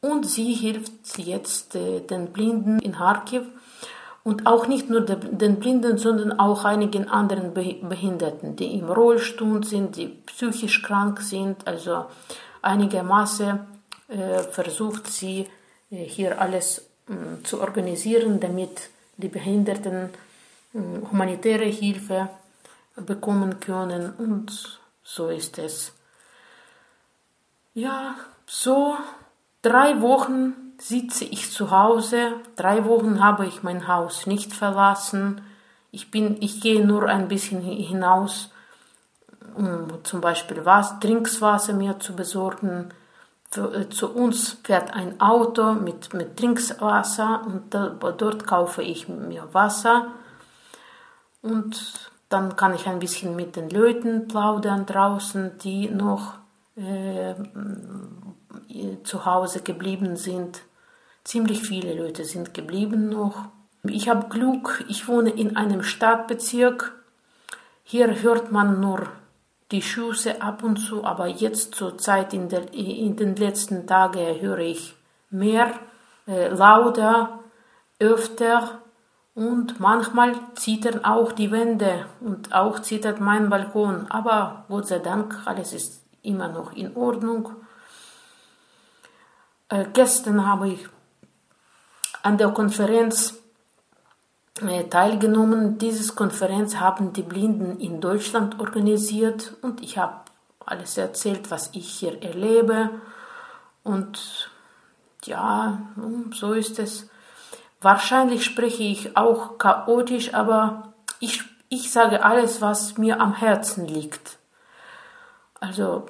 [0.00, 3.42] Und sie hilft jetzt äh, den Blinden in Kharkiv
[4.22, 8.90] und auch nicht nur de, den Blinden, sondern auch einigen anderen Be Behinderten, die im
[8.90, 11.66] Rollstuhl sind, die psychisch krank sind.
[11.66, 12.06] Also
[12.62, 13.60] einigermaßen
[14.08, 15.48] äh, versucht sie
[15.90, 20.10] äh, hier alles äh, zu organisieren, damit die Behinderten
[20.74, 20.78] äh,
[21.10, 22.28] humanitäre Hilfe
[22.94, 25.92] bekommen können und so ist es.
[27.74, 28.96] Ja, so
[29.62, 35.40] drei Wochen sitze ich zu Hause, drei Wochen habe ich mein Haus nicht verlassen.
[35.90, 38.50] Ich bin, ich gehe nur ein bisschen hinaus,
[39.54, 42.90] um zum Beispiel was, Trinkswasser mir zu besorgen.
[43.50, 49.08] Für, äh, zu uns fährt ein Auto mit, mit Trinkswasser und da, dort kaufe ich
[49.08, 50.08] mir Wasser.
[51.42, 56.34] Und dann kann ich ein bisschen mit den Leuten plaudern draußen, die noch
[56.76, 57.34] äh,
[59.04, 60.62] zu Hause geblieben sind.
[61.24, 63.46] Ziemlich viele Leute sind geblieben noch.
[63.84, 66.92] Ich habe Glück, ich wohne in einem Stadtbezirk.
[67.82, 69.08] Hier hört man nur
[69.70, 74.40] die Schüsse ab und zu, aber jetzt zur Zeit in, der, in den letzten Tagen
[74.40, 74.94] höre ich
[75.30, 75.74] mehr,
[76.26, 77.40] äh, lauter,
[77.98, 78.82] öfter
[79.34, 84.06] und manchmal zittern auch die Wände und auch zittert mein Balkon.
[84.10, 87.50] Aber Gott sei Dank, alles ist immer noch in Ordnung.
[89.68, 90.88] Äh, gestern habe ich
[92.22, 93.34] an der Konferenz
[94.60, 95.78] äh, teilgenommen.
[95.78, 100.22] Diese Konferenz haben die Blinden in Deutschland organisiert und ich habe
[100.64, 102.90] alles erzählt, was ich hier erlebe.
[103.82, 104.50] Und
[105.24, 105.80] ja,
[106.32, 107.08] so ist es.
[107.80, 114.38] Wahrscheinlich spreche ich auch chaotisch, aber ich, ich sage alles, was mir am Herzen liegt.
[115.60, 116.06] Also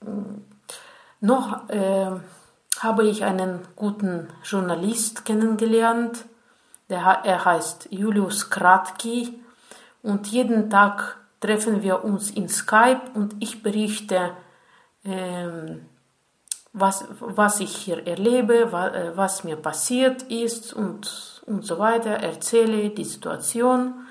[0.00, 0.42] mm,
[1.20, 2.10] noch äh,
[2.82, 6.24] habe ich einen guten Journalist kennengelernt.
[6.88, 9.38] Der, er heißt Julius Kratki
[10.02, 14.32] und jeden Tag treffen wir uns in Skype und ich berichte
[15.04, 15.86] ähm,
[16.72, 22.90] was, was ich hier erlebe, äh, was mir passiert ist und, und so weiter, erzähle
[22.90, 24.06] die Situation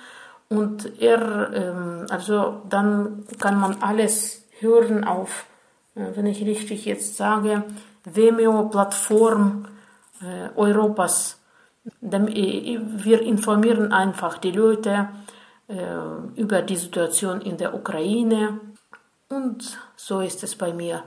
[0.49, 5.45] und er, ähm, also dann kann man alles hören auf,
[5.95, 7.63] äh, wenn ich richtig jetzt sage,
[8.05, 9.67] Vimeo-Plattform
[10.21, 11.39] äh, Europas.
[12.01, 15.09] Wir informieren einfach die Leute
[16.35, 18.59] über die Situation in der Ukraine
[19.29, 21.03] und so ist es bei mir.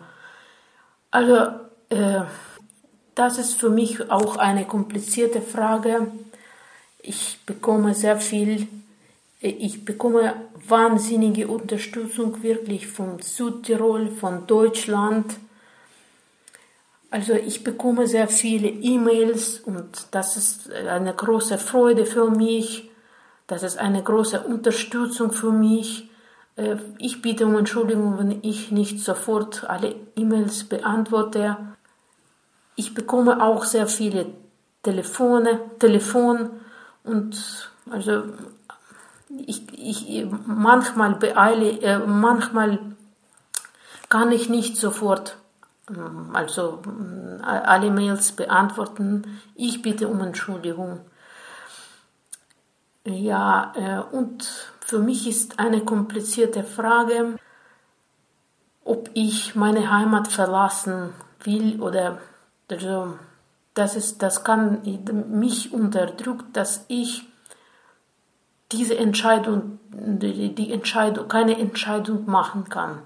[1.10, 1.34] Also,
[1.88, 2.22] äh,
[3.14, 6.08] das ist für mich auch eine komplizierte Frage.
[7.00, 8.66] Ich bekomme sehr viel,
[9.40, 10.34] äh, ich bekomme
[10.66, 15.36] wahnsinnige Unterstützung wirklich von Südtirol, von Deutschland.
[17.10, 22.90] Also ich bekomme sehr viele E-Mails und das ist eine große Freude für mich.
[23.46, 26.10] Das ist eine große Unterstützung für mich.
[26.56, 31.56] Äh, ich bitte um Entschuldigung, wenn ich nicht sofort alle E-Mails beantworte.
[32.76, 34.26] Ich bekomme auch sehr viele
[34.82, 36.50] Telefone, Telefon
[37.04, 38.24] und also
[39.30, 42.78] ich, ich manchmal beeile, äh, manchmal
[44.10, 45.38] kann ich nicht sofort
[46.32, 46.82] also
[47.40, 49.40] äh, alle Mails beantworten.
[49.54, 51.00] Ich bitte um Entschuldigung.
[53.04, 54.44] Ja, äh, und
[54.80, 57.38] für mich ist eine komplizierte Frage,
[58.84, 61.12] ob ich meine Heimat verlassen
[61.44, 62.18] will oder
[62.70, 63.18] also
[63.74, 64.82] das ist, das kann
[65.30, 67.24] mich unterdrückt, dass ich
[68.72, 73.02] diese Entscheidung, die Entscheidung, keine Entscheidung machen kann.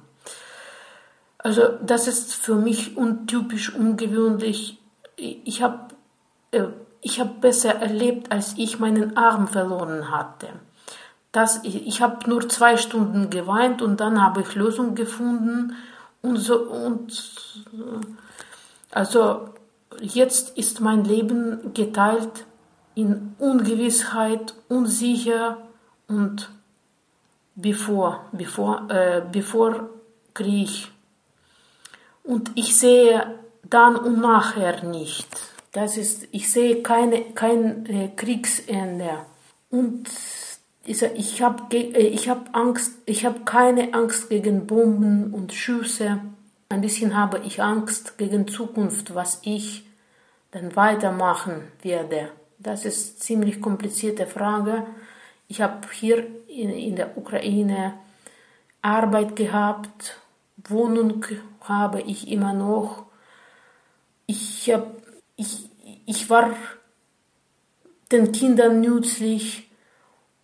[1.42, 4.78] Also das ist für mich untypisch, ungewöhnlich.
[5.16, 5.88] Ich habe
[6.52, 6.68] äh,
[7.02, 10.48] ich habe besser erlebt, als ich meinen Arm verloren hatte.
[11.32, 15.74] Das, ich habe nur zwei Stunden geweint und dann habe ich Lösung gefunden
[16.20, 17.12] und so und
[18.92, 19.48] also
[20.00, 22.44] jetzt ist mein Leben geteilt
[22.94, 25.56] in Ungewissheit, unsicher
[26.06, 26.50] und
[27.54, 29.88] bevor, bevor, äh, bevor
[30.34, 30.88] Krieg.
[32.22, 35.28] Und ich sehe dann und nachher nicht.
[35.72, 39.26] Das ist, ich sehe keine, kein äh, Kriegsende.
[39.70, 40.08] Und
[40.84, 46.20] ich habe äh, ich hab Angst, ich habe keine Angst gegen Bomben und Schüsse.
[46.68, 49.84] Ein bisschen habe ich Angst gegen Zukunft, was ich
[50.50, 52.30] dann weitermachen werde.
[52.58, 54.86] Das ist eine ziemlich komplizierte Frage.
[55.48, 57.94] Ich habe hier in, in der Ukraine
[58.82, 60.18] Arbeit gehabt,
[60.68, 61.24] Wohnung
[61.68, 63.06] habe ich immer noch.
[64.26, 65.02] Ich habe
[65.36, 65.68] ich,
[66.06, 66.54] ich war
[68.10, 69.70] den Kindern nützlich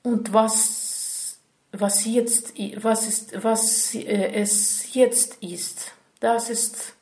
[0.03, 1.39] und was,
[1.73, 6.95] was jetzt, was ist, was äh, es jetzt ist, das ist,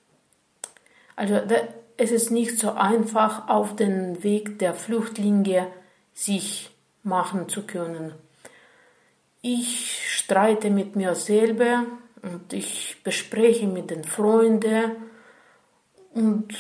[1.15, 1.41] also
[1.97, 5.69] es ist nicht so einfach, auf den Weg der Flüchtlinge
[6.13, 6.71] sich
[7.03, 8.13] machen zu können.
[9.41, 11.85] Ich streite mit mir selber
[12.23, 14.93] und ich bespreche mit den Freunden
[16.15, 16.55] und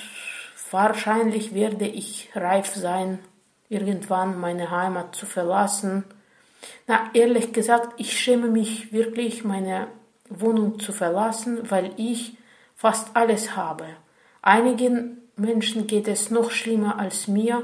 [0.71, 3.21] Wahrscheinlich werde ich reif sein,
[3.69, 6.05] irgendwann meine Heimat zu verlassen.
[6.87, 9.87] Na, ehrlich gesagt, ich schäme mich wirklich, meine
[10.29, 12.37] Wohnung zu verlassen, weil ich
[12.75, 13.87] fast alles habe.
[14.43, 17.63] Einigen Menschen geht es noch schlimmer als mir.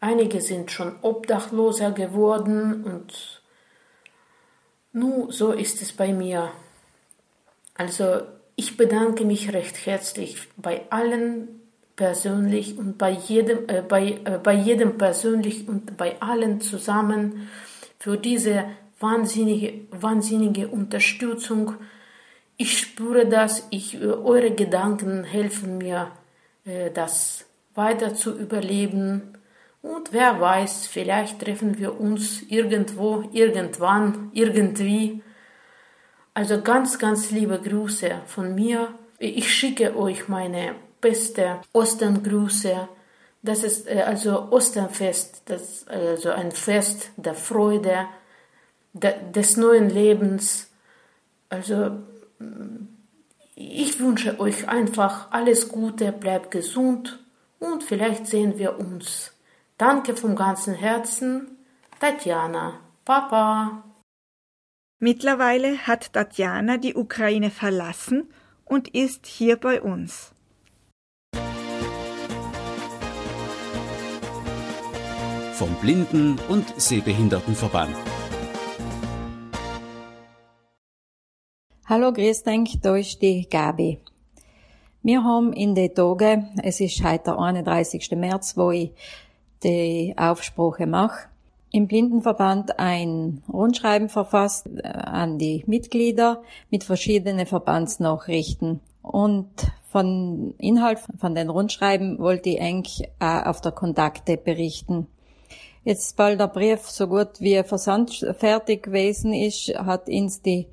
[0.00, 3.42] Einige sind schon obdachloser geworden und
[4.92, 6.50] nun, so ist es bei mir.
[7.76, 8.22] Also,
[8.56, 11.60] ich bedanke mich recht herzlich bei allen
[11.94, 17.48] persönlich und bei jedem, äh, bei, äh, bei jedem persönlich und bei allen zusammen
[17.98, 18.64] für diese
[19.00, 21.74] wahnsinnige, wahnsinnige Unterstützung.
[22.56, 26.12] Ich spüre das, ich, äh, eure Gedanken helfen mir,
[26.64, 29.36] äh, das weiter zu überleben.
[29.82, 35.22] Und wer weiß, vielleicht treffen wir uns irgendwo, irgendwann, irgendwie.
[36.36, 38.92] Also ganz, ganz liebe Grüße von mir.
[39.18, 42.88] Ich schicke euch meine beste Osterngrüße.
[43.40, 48.04] Das ist äh, also Osternfest, das also ein Fest der Freude,
[48.92, 50.70] des neuen Lebens.
[51.48, 51.92] Also
[53.54, 57.18] ich wünsche euch einfach alles Gute, bleibt gesund
[57.60, 59.32] und vielleicht sehen wir uns.
[59.78, 61.56] Danke vom ganzen Herzen,
[61.98, 62.74] Tatjana.
[63.06, 63.85] Papa.
[64.98, 68.30] Mittlerweile hat Tatjana die Ukraine verlassen
[68.64, 70.32] und ist hier bei uns.
[75.56, 77.96] vom Blinden- und Sehbehindertenverband.
[81.86, 83.98] Hallo, grüß dich, da ist die Gabi.
[85.02, 88.10] Wir haben in den Tagen, es ist heute der 31.
[88.16, 88.92] März, wo ich
[89.62, 91.30] die Aufsprache mache,
[91.72, 98.80] im Blindenverband ein Rundschreiben verfasst äh, an die Mitglieder mit verschiedenen Verbandsnachrichten.
[99.02, 99.50] Und
[99.90, 105.06] von Inhalt von den Rundschreiben wollte ich eigentlich auch auf der Kontakte berichten.
[105.84, 110.66] Jetzt, bald der Brief so gut wie versandfertig gewesen ist, hat uns die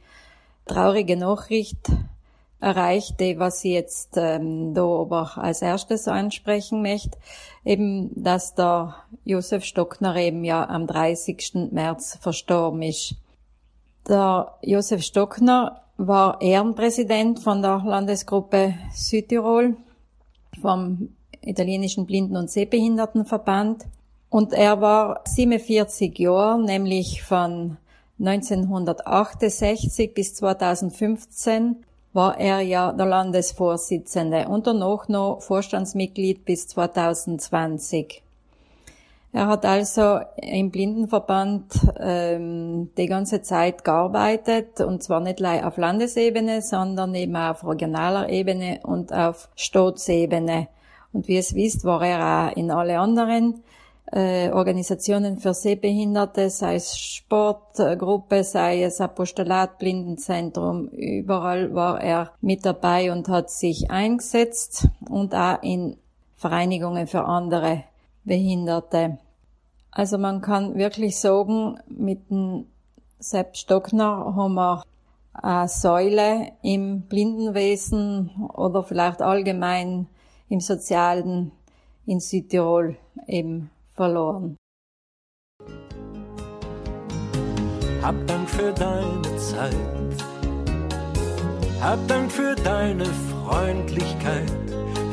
[0.66, 1.92] traurige Nachricht
[2.64, 7.18] erreicht, die was ich jetzt ähm, da aber als erstes ansprechen möchte,
[7.66, 8.96] eben, dass der
[9.26, 11.72] Josef Stockner eben ja am 30.
[11.72, 13.16] März verstorben ist.
[14.08, 19.76] Der Josef Stockner war Ehrenpräsident von der Landesgruppe Südtirol
[20.62, 21.10] vom
[21.42, 23.86] italienischen Blinden- und Sehbehindertenverband
[24.30, 27.78] und er war 47 Jahre, nämlich von
[28.20, 31.84] 1968 bis 2015
[32.14, 38.24] war er ja der Landesvorsitzende und danach noch Vorstandsmitglied bis 2020.
[39.36, 45.78] Er hat also im Blindenverband ähm, die ganze Zeit gearbeitet und zwar nicht nur auf
[45.78, 50.68] Landesebene, sondern eben auch auf regionaler Ebene und auf Staatsebene.
[51.14, 53.64] Und wie es wisst, war er auch in alle anderen
[54.14, 62.64] äh, Organisationen für Sehbehinderte, sei es Sportgruppe, sei es Apostolat, Blindenzentrum, überall war er mit
[62.64, 65.98] dabei und hat sich eingesetzt und auch in
[66.36, 67.86] Vereinigungen für andere
[68.24, 69.18] Behinderte.
[69.90, 72.68] Also man kann wirklich sagen, mit dem
[73.18, 74.84] Sepp Stockner haben wir
[75.34, 80.08] eine Säule im Blindenwesen oder vielleicht allgemein
[80.50, 81.52] im Sozialen
[82.06, 82.98] in Südtirol
[83.28, 84.58] eben verloren.
[88.02, 89.74] Hab Dank für deine Zeit.
[91.82, 94.52] Hab Dank für deine Freundlichkeit,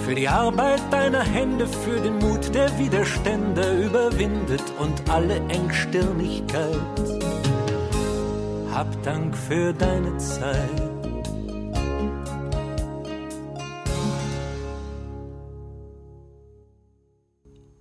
[0.05, 6.77] für die Arbeit deiner Hände, für den Mut, der Widerstände überwindet und alle Engstirnigkeit.
[8.73, 10.90] Hab Dank für deine Zeit.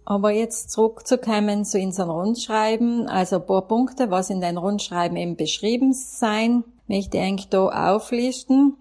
[0.10, 5.36] Aber jetzt zurückzukommen zu unserem Rundschreiben, also ein paar Punkte, was in den Rundschreiben eben
[5.36, 8.76] beschrieben sein, möchte ich eigentlich da auflisten.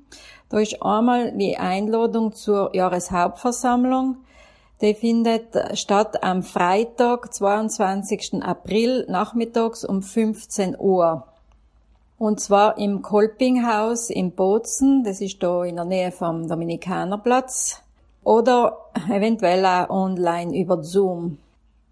[0.48, 4.16] Da ist einmal die Einladung zur Jahreshauptversammlung.
[4.80, 8.42] Die findet statt am Freitag, 22.
[8.42, 11.24] April, nachmittags um 15 Uhr.
[12.16, 17.82] Und zwar im Kolpinghaus in Bozen, das ist da in der Nähe vom Dominikanerplatz
[18.28, 21.38] oder eventuell auch online über Zoom.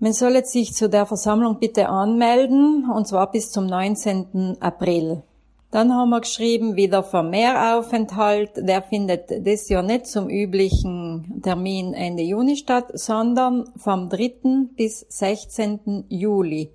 [0.00, 4.58] Man soll sich zu der Versammlung bitte anmelden, und zwar bis zum 19.
[4.60, 5.22] April.
[5.70, 8.50] Dann haben wir geschrieben, wieder Vermehraufenthalt.
[8.56, 14.68] Der findet das Jahr nicht zum üblichen Termin Ende Juni statt, sondern vom 3.
[14.76, 16.04] bis 16.
[16.10, 16.70] Juli.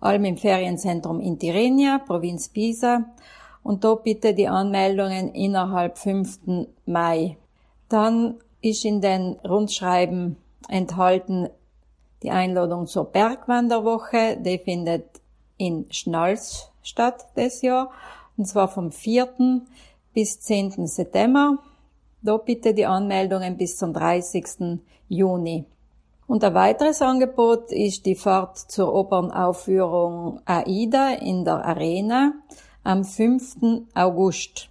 [0.00, 3.04] Allem im Ferienzentrum in Tirrenia, Provinz Pisa.
[3.62, 6.66] Und da bitte die Anmeldungen innerhalb 5.
[6.84, 7.36] Mai.
[7.88, 8.34] Dann
[8.64, 10.36] ist in den Rundschreiben
[10.68, 11.48] enthalten
[12.22, 14.38] die Einladung zur Bergwanderwoche.
[14.38, 15.04] Die findet
[15.58, 17.90] in Schnalz statt des Jahr.
[18.36, 19.60] Und zwar vom 4.
[20.14, 20.86] bis 10.
[20.86, 21.58] September.
[22.22, 24.80] Da bitte die Anmeldungen bis zum 30.
[25.08, 25.66] Juni.
[26.26, 32.32] Und ein weiteres Angebot ist die Fahrt zur Opernaufführung AIDA in der Arena
[32.82, 33.84] am 5.
[33.92, 34.70] August.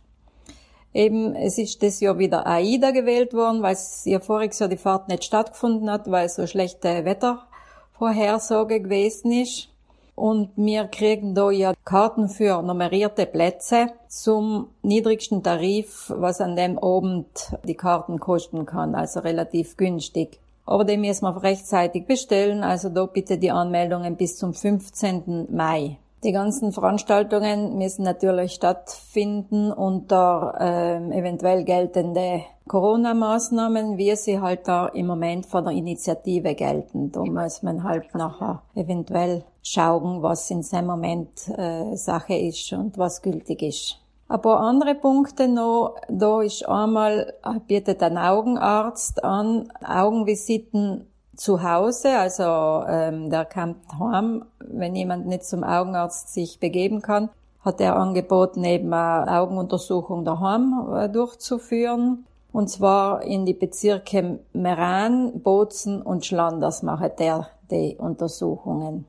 [0.93, 4.77] Eben, es ist das Jahr wieder AIDA gewählt worden, weil es ja voriges Jahr die
[4.77, 9.69] Fahrt nicht stattgefunden hat, weil so schlechte Wettervorhersage gewesen ist.
[10.15, 16.77] Und wir kriegen da ja Karten für nummerierte Plätze zum niedrigsten Tarif, was an dem
[16.77, 17.27] Abend
[17.63, 20.39] die Karten kosten kann, also relativ günstig.
[20.65, 25.47] Aber die müssen wir rechtzeitig bestellen, also da bitte die Anmeldungen bis zum 15.
[25.49, 25.97] Mai.
[26.23, 34.87] Die ganzen Veranstaltungen müssen natürlich stattfinden unter ähm, eventuell geltende Corona-Maßnahmen, wie sie halt da
[34.87, 37.11] im Moment von der Initiative gelten.
[37.11, 42.97] Da muss man halt nachher eventuell schauen, was in seinem Moment äh, Sache ist und
[42.97, 43.99] was gültig ist.
[44.29, 45.97] Ein paar andere Punkte noch.
[46.07, 47.33] Da ist einmal,
[47.67, 51.05] bietet ein Augenarzt an, Augenvisiten
[51.35, 57.29] zu Hause, also ähm, der kommt heim, wenn jemand nicht zum Augenarzt sich begeben kann,
[57.61, 62.25] hat er angeboten, eben eine Augenuntersuchung daheim äh, durchzuführen.
[62.51, 69.05] Und zwar in die Bezirke Meran, Bozen und Schlanders macht er die Untersuchungen.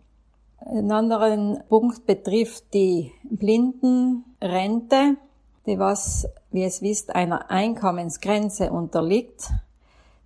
[0.59, 5.17] Ein anderen Punkt betrifft die Blindenrente,
[5.67, 9.51] die was, wie es wisst, einer Einkommensgrenze unterliegt.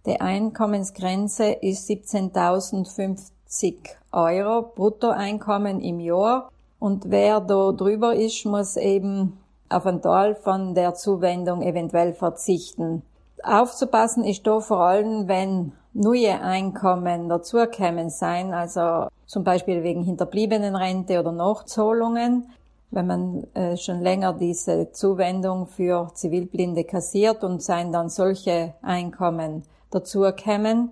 [0.09, 3.74] Die Einkommensgrenze ist 17.050
[4.11, 6.50] Euro Bruttoeinkommen im Jahr.
[6.78, 9.38] Und wer da drüber ist, muss eben
[9.68, 13.02] auf einen Teil von der Zuwendung eventuell verzichten.
[13.42, 21.20] Aufzupassen ist da vor allem, wenn neue Einkommen dazukommen sein, also zum Beispiel wegen Hinterbliebenenrente
[21.20, 22.48] oder Nachzahlungen,
[22.92, 29.64] wenn man äh, schon länger diese Zuwendung für Zivilblinde kassiert und seien dann solche Einkommen
[29.91, 30.91] dazu kommen,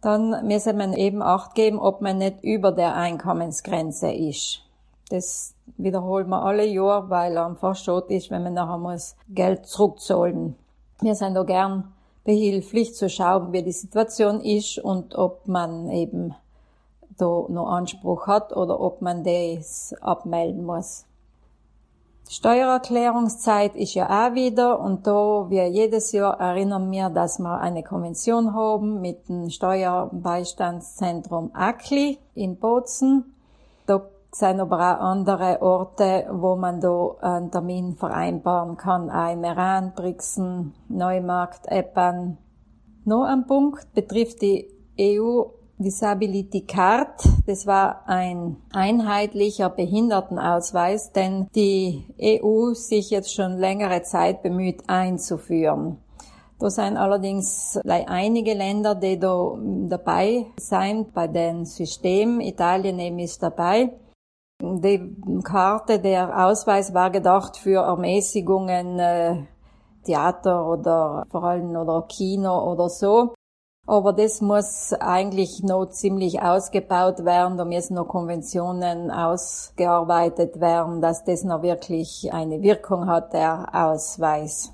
[0.00, 4.62] dann müsse man eben Acht geben, ob man nicht über der Einkommensgrenze ist.
[5.08, 10.56] Das wiederholt man alle Jahre, weil einfach schon ist, wenn man nachher muss Geld zurückzahlen.
[11.00, 11.92] Wir sind da gern
[12.24, 16.34] behilflich zu schauen, wie die Situation ist und ob man eben
[17.16, 21.04] da noch Anspruch hat oder ob man das abmelden muss.
[22.28, 27.84] Steuererklärungszeit ist ja auch wieder und da wir jedes Jahr erinnern wir, dass wir eine
[27.84, 33.36] Konvention haben mit dem Steuerbeistandszentrum ACLI in Bozen.
[33.86, 39.08] Da sind aber auch andere Orte, wo man da einen Termin vereinbaren kann.
[39.08, 42.38] Auch in Meran, Brixen, Neumarkt, Eppan.
[43.04, 44.68] Noch ein Punkt betrifft die
[44.98, 45.44] EU
[45.78, 47.20] Disability Card.
[47.46, 55.98] Das war ein einheitlicher Behindertenausweis, den die EU sich jetzt schon längere Zeit bemüht einzuführen.
[56.58, 59.54] Da sind allerdings einige Länder, die da
[59.88, 62.40] dabei sind bei dem System.
[62.40, 63.92] Italien eben ist dabei.
[64.62, 65.14] Die
[65.44, 69.42] Karte, der Ausweis war gedacht für Ermäßigungen, äh,
[70.04, 73.34] Theater oder vor allem oder Kino oder so.
[73.86, 77.56] Aber das muss eigentlich noch ziemlich ausgebaut werden.
[77.56, 84.72] Da müssen noch Konventionen ausgearbeitet werden, dass das noch wirklich eine Wirkung hat, der Ausweis.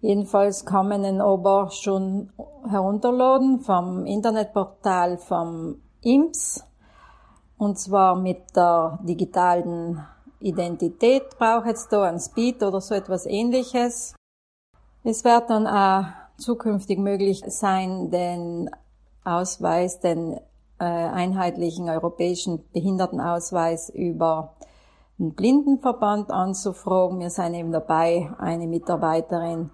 [0.00, 2.30] Jedenfalls kann man ihn aber schon
[2.68, 6.64] herunterladen vom Internetportal vom IMS.
[7.56, 10.06] Und zwar mit der digitalen
[10.38, 14.14] Identität braucht es da ein Speed oder so etwas ähnliches.
[15.02, 16.04] Es wird dann auch
[16.38, 18.70] zukünftig möglich sein, den
[19.24, 20.34] Ausweis, den
[20.78, 24.54] äh, einheitlichen europäischen Behindertenausweis über
[25.18, 27.20] den Blindenverband anzufragen.
[27.20, 29.70] Wir sind eben dabei, eine Mitarbeiterin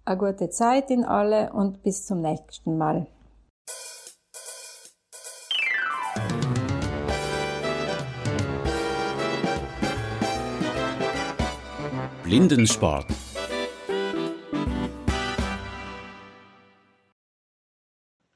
[0.05, 3.07] Eine gute Zeit in alle und bis zum nächsten Mal.
[12.23, 13.07] Blindensport.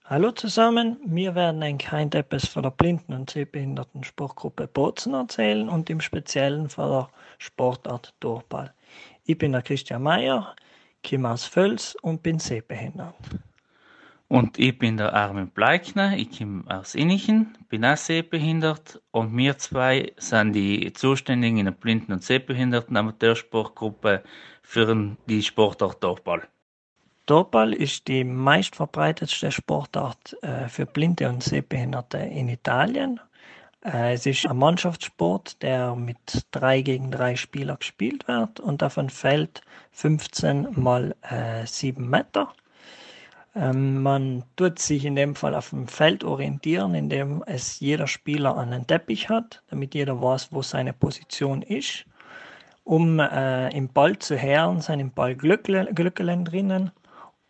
[0.05, 5.69] Hallo zusammen, wir werden ein klein etwas von der Blinden- und Sehbehinderten Sportgruppe Bozen erzählen
[5.69, 8.73] und im Speziellen von der Sportart Durchball.
[9.23, 10.57] Ich bin der Christian Mayer,
[11.09, 13.15] komme aus Völs und bin sehbehindert.
[14.27, 19.57] Und ich bin der Armin Bleikner, ich komme aus Innichen, bin auch sehbehindert und wir
[19.57, 24.21] zwei sind die Zuständigen in der Blinden- und Sehbehinderten Amateursportgruppe
[24.63, 26.45] für die Sportart Durchball.
[27.25, 33.21] Dopball ist die meistverbreitetste Sportart äh, für Blinde und Sehbehinderte in Italien.
[33.81, 39.09] Äh, es ist ein Mannschaftssport, der mit drei gegen drei Spieler gespielt wird und ein
[39.09, 39.61] Feld
[39.93, 42.51] 15 mal äh, 7 Meter.
[43.55, 48.57] Ähm, man tut sich in dem Fall auf dem Feld orientieren, indem es jeder Spieler
[48.57, 52.03] einen Teppich hat, damit jeder weiß, wo seine Position ist.
[52.83, 56.91] Um äh, im Ball zu hören, sind im Ball Glückelen drinnen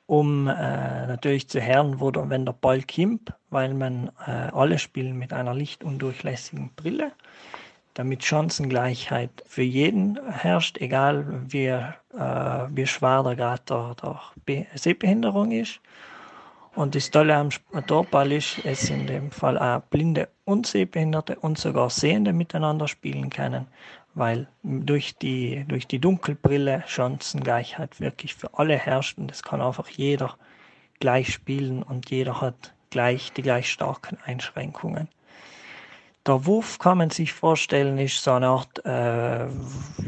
[0.06, 4.78] um äh, natürlich zu hören, wo der, wenn der Ball kommt, weil man äh, alle
[4.80, 7.12] spielen mit einer lichtundurchlässigen Brille,
[7.94, 11.84] damit Chancengleichheit für jeden herrscht, egal wie, äh,
[12.70, 13.96] wie schwer der Grad der,
[14.48, 15.80] der Sehbehinderung ist.
[16.76, 17.50] Und das Tolle am
[17.86, 23.30] Torball ist, es in dem Fall auch Blinde und Sehbehinderte und sogar Sehende miteinander spielen
[23.30, 23.68] können
[24.16, 29.90] weil durch die, durch die Dunkelbrille Chancengleichheit wirklich für alle herrscht und es kann einfach
[29.90, 30.36] jeder
[31.00, 35.08] gleich spielen und jeder hat gleich die gleich starken Einschränkungen.
[36.26, 39.48] Der Wurf kann man sich vorstellen, ist so eine Art äh,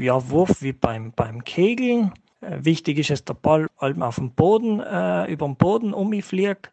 [0.01, 2.13] ja, Wurf wie beim, beim Kegeln.
[2.39, 6.71] Äh, wichtig ist, dass der Ball auf dem Boden, äh, über den Boden umfliegt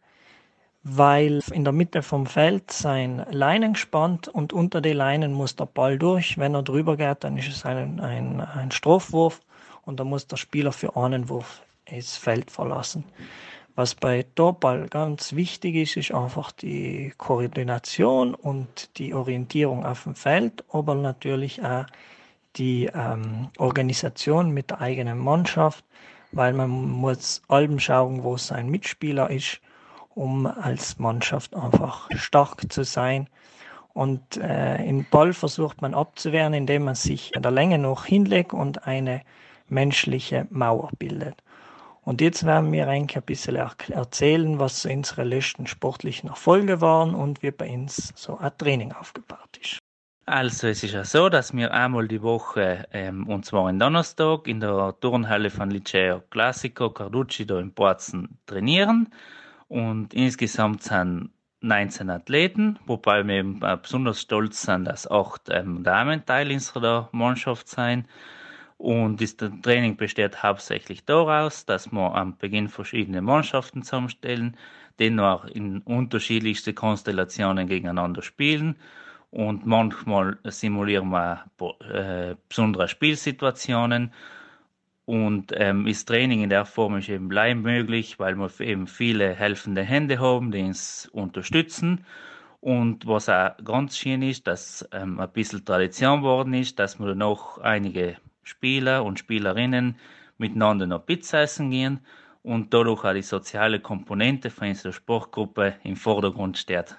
[0.84, 5.66] weil in der Mitte vom Feld sein Leinen gespannt und unter die Leinen muss der
[5.66, 6.38] Ball durch.
[6.38, 9.40] Wenn er drüber geht, dann ist es ein, ein, ein Strafwurf
[9.84, 13.04] und dann muss der Spieler für einen Wurf das Feld verlassen.
[13.74, 20.14] Was bei Torball ganz wichtig ist, ist einfach die Koordination und die Orientierung auf dem
[20.14, 21.86] Feld, aber natürlich auch
[22.56, 25.84] die ähm, Organisation mit der eigenen Mannschaft,
[26.32, 29.60] weil man muss allem schauen, wo sein Mitspieler ist,
[30.14, 33.28] um als Mannschaft einfach stark zu sein.
[33.94, 38.54] Und äh, im Ball versucht man abzuwehren, indem man sich in der Länge noch hinlegt
[38.54, 39.22] und eine
[39.68, 41.42] menschliche Mauer bildet.
[42.04, 47.52] Und jetzt werden wir ein bisschen erzählen, was unsere letzten sportlichen Erfolge waren und wie
[47.52, 49.78] bei uns so ein Training aufgebaut ist.
[50.24, 54.46] Also es ist ja so, dass wir einmal die Woche, ähm, und zwar in Donnerstag,
[54.46, 59.08] in der Turnhalle von Liceo Classico Carducci da in Porzen trainieren.
[59.72, 61.30] Und insgesamt sind
[61.62, 67.68] 19 Athleten, wobei wir eben besonders stolz sind, dass acht ähm, Damen Teil unserer Mannschaft
[67.68, 68.06] sein.
[68.76, 74.58] Und das Training besteht hauptsächlich daraus, dass wir am Beginn verschiedene Mannschaften zusammenstellen,
[74.98, 78.76] die noch in unterschiedlichste Konstellationen gegeneinander spielen.
[79.30, 81.46] Und manchmal simulieren wir
[81.80, 84.12] äh, besondere Spielsituationen.
[85.04, 89.34] Und ähm, das Training in der Form ist eben leicht möglich, weil wir eben viele
[89.34, 92.04] helfende Hände haben, die uns unterstützen.
[92.60, 97.16] Und was auch ganz schön ist, dass ähm, ein bisschen Tradition geworden ist, dass wir
[97.16, 99.96] noch einige Spieler und Spielerinnen
[100.38, 102.00] miteinander noch Pizza essen gehen
[102.42, 106.96] und dadurch auch die soziale Komponente von unserer Sportgruppe im Vordergrund steht.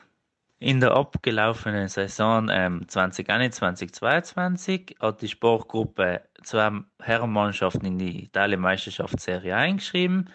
[0.64, 10.30] In der abgelaufenen Saison ähm, 2021-2022 hat die Sportgruppe zwei Herrenmannschaften in die Italien-Meisterschaftsserie eingeschrieben,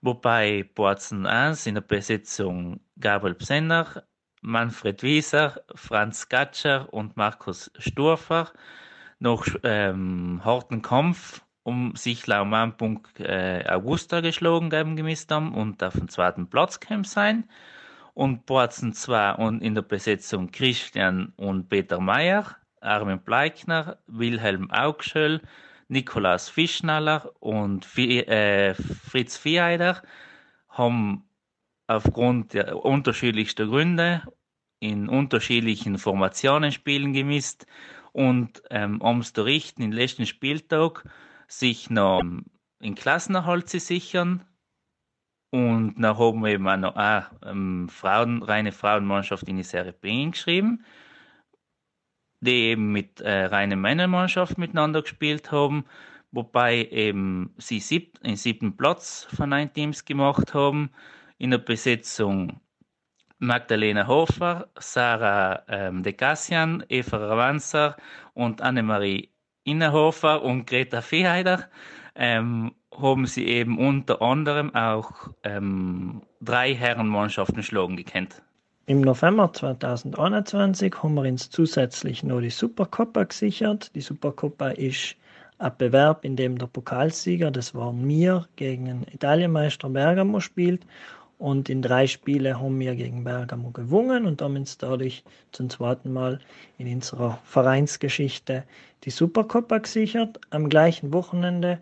[0.00, 4.02] wobei Borzen 1 in der Besetzung Gabriel Psenner,
[4.40, 8.50] Manfred Wieser, Franz Gatscher und Markus Sturfer
[9.20, 15.54] noch ähm, harten Kampf um sich laut am Punkt äh, Augusta geschlagen haben gemisst haben
[15.54, 17.48] und auf dem zweiten Platz gekommen sein.
[18.14, 25.40] Und Borzen 2 und in der Besetzung Christian und Peter Meyer, Armin Bleikner, Wilhelm Augschöll,
[25.88, 30.02] Nikolaus Fischnaller und äh, Fritz Vieheider
[30.68, 31.24] haben
[31.88, 34.22] aufgrund der unterschiedlichsten Gründe
[34.78, 37.66] in unterschiedlichen Formationen spielen gemisst
[38.12, 41.04] und ähm, ums zu richten, im letzten Spieltag
[41.48, 42.22] sich noch
[42.80, 44.44] in Klassenerhalt zu sichern.
[45.50, 50.30] Und haben wir eben auch noch eine ähm, Frauen, reine Frauenmannschaft in die Serie B
[50.30, 50.84] geschrieben,
[52.40, 55.86] die eben mit äh, reiner Männermannschaft miteinander gespielt haben,
[56.30, 60.90] wobei eben sie sieb, den siebten Platz von neun Teams gemacht haben.
[61.38, 62.60] In der Besetzung
[63.38, 67.96] Magdalena Hofer, Sarah ähm, de Cassian, Eva Ravanzer
[68.34, 69.30] und Annemarie
[69.64, 71.68] Innerhofer und Greta Viehheider
[72.14, 78.42] ähm, haben sie eben unter anderem auch ähm, drei Herrenmannschaften schlagen gekannt.
[78.86, 83.94] Im November 2021 haben wir uns zusätzlich noch die Supercoppa gesichert.
[83.94, 85.16] Die Supercoppa ist
[85.58, 90.84] ein Bewerb, in dem der Pokalsieger, das waren wir, gegen den Italienmeister Bergamo spielt
[91.40, 96.12] und in drei Spielen haben wir gegen Bergamo gewonnen und haben uns dadurch zum zweiten
[96.12, 96.38] Mal
[96.76, 98.64] in unserer Vereinsgeschichte
[99.04, 100.40] die Supercoppa gesichert.
[100.50, 101.78] Am gleichen Wochenende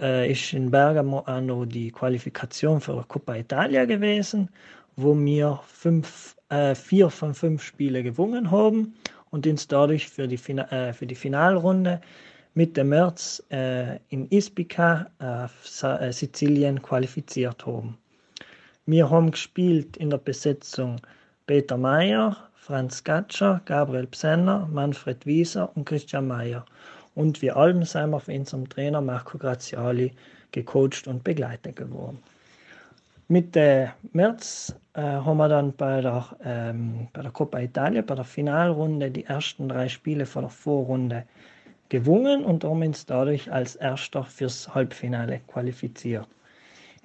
[0.00, 4.48] äh, ist in Bergamo auch noch die Qualifikation für Coppa Italia gewesen,
[4.96, 8.94] wo wir fünf, äh, vier von fünf Spielen gewonnen haben
[9.30, 12.00] und uns dadurch für die, äh, für die Finalrunde
[12.54, 17.96] Mitte März äh, in Ispica, äh, Sizilien, qualifiziert haben.
[18.86, 21.00] Wir haben gespielt in der Besetzung
[21.46, 26.66] Peter Mayer, Franz Gatscher, Gabriel Psenner, Manfred Wieser und Christian Mayer.
[27.14, 30.12] Und wir allen sind von unserem Trainer Marco Graziali
[30.52, 32.18] gecoacht und begleitet geworden.
[33.28, 38.24] Mitte März äh, haben wir dann bei der, ähm, bei der Coppa Italia, bei der
[38.24, 41.24] Finalrunde, die ersten drei Spiele von der Vorrunde
[41.88, 46.28] gewonnen und haben uns dadurch als Erster fürs Halbfinale qualifiziert.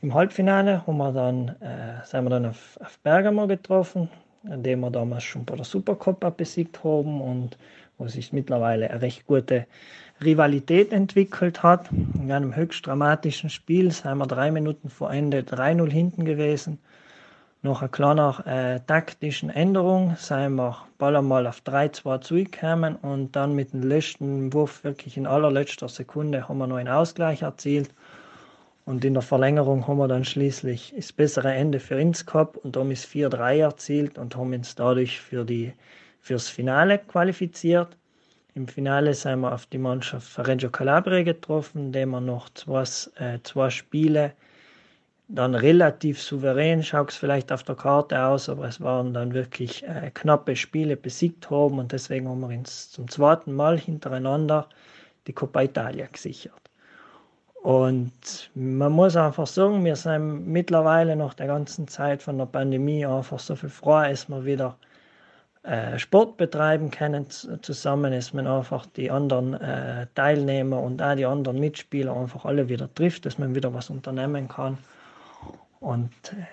[0.02, 4.10] Im Halbfinale haben wir dann, äh, sind wir dann auf, auf Bergamo getroffen,
[4.44, 7.58] den wir damals schon bei der Supercoppa besiegt haben und
[7.98, 9.66] wo sich mittlerweile eine recht gute
[10.24, 11.90] Rivalität entwickelt hat.
[11.92, 16.80] In einem höchst dramatischen Spiel sind wir drei Minuten vor Ende 3-0 hinten gewesen.
[17.62, 23.56] Nach einer kleinen äh, taktischen Änderung sind wir bald einmal auf 3-2 zurückgekommen und dann
[23.56, 27.90] mit dem letzten Wurf, wirklich in allerletzter Sekunde, haben wir noch einen Ausgleich erzielt
[28.86, 32.76] und in der Verlängerung haben wir dann schließlich das bessere Ende für uns gehabt und
[32.76, 35.74] haben es 4-3 erzielt und haben uns dadurch für die,
[36.20, 37.96] fürs Finale qualifiziert.
[38.56, 42.84] Im Finale sind wir auf die Mannschaft von Reggio Calabria getroffen, indem wir noch zwei,
[43.16, 44.34] äh, zwei Spiele
[45.30, 49.84] dann relativ souverän, schaut es vielleicht auf der Karte aus, aber es waren dann wirklich
[49.84, 54.68] äh, knappe Spiele besiegt haben und deswegen haben wir uns zum zweiten Mal hintereinander
[55.26, 56.63] die Coppa Italia gesichert.
[57.64, 63.06] Und man muss einfach sagen, wir sind mittlerweile nach der ganzen Zeit von der Pandemie
[63.06, 64.76] einfach so viel froh, dass wir wieder
[65.64, 71.26] äh, Sport betreiben können zusammen, dass man einfach die anderen äh, Teilnehmer und auch die
[71.26, 74.78] anderen Mitspieler einfach alle wieder trifft, dass man wieder was unternehmen kann.
[75.80, 76.44] Und äh,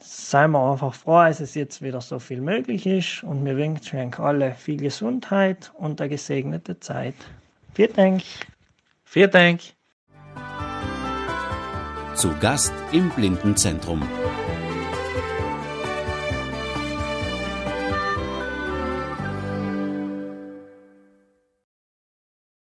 [0.00, 4.14] seien wir einfach froh, dass es jetzt wieder so viel möglich ist und wir wünschen
[4.14, 7.16] alle viel Gesundheit und eine gesegnete Zeit.
[7.74, 8.22] Vielen Dank.
[9.04, 9.73] Vielen Dank.
[12.16, 14.00] Zu Gast im Blindenzentrum.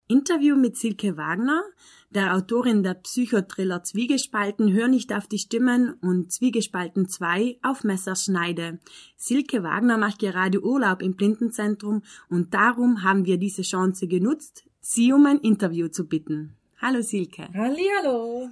[0.09, 1.62] Interview mit Silke Wagner,
[2.09, 8.80] der Autorin der Psychotriller Zwiegespalten Hör nicht auf die Stimmen und Zwiegespalten 2 auf Messerschneide.
[9.18, 15.12] Silke Wagner macht gerade Urlaub im Blindenzentrum und darum haben wir diese Chance genutzt, sie
[15.12, 16.57] um ein Interview zu bitten.
[16.80, 17.49] Hallo Silke.
[17.53, 18.49] Hallihallo.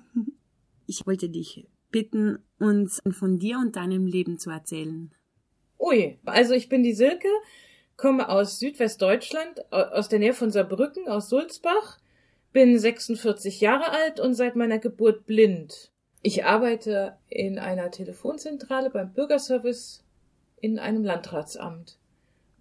[0.87, 5.15] Ich wollte dich bitten, uns von dir und deinem Leben zu erzählen.
[5.79, 7.29] Ui, also ich bin die Silke,
[7.97, 11.99] komme aus Südwestdeutschland, aus der Nähe von Saarbrücken, aus Sulzbach,
[12.53, 15.91] bin 46 Jahre alt und seit meiner Geburt blind.
[16.23, 20.05] Ich arbeite in einer Telefonzentrale beim Bürgerservice
[20.61, 21.99] in einem Landratsamt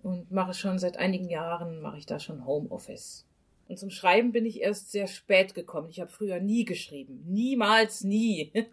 [0.01, 3.27] und mache schon seit einigen Jahren, mache ich da schon Homeoffice.
[3.71, 5.87] Und zum Schreiben bin ich erst sehr spät gekommen.
[5.89, 7.23] Ich habe früher nie geschrieben.
[7.25, 8.51] Niemals nie.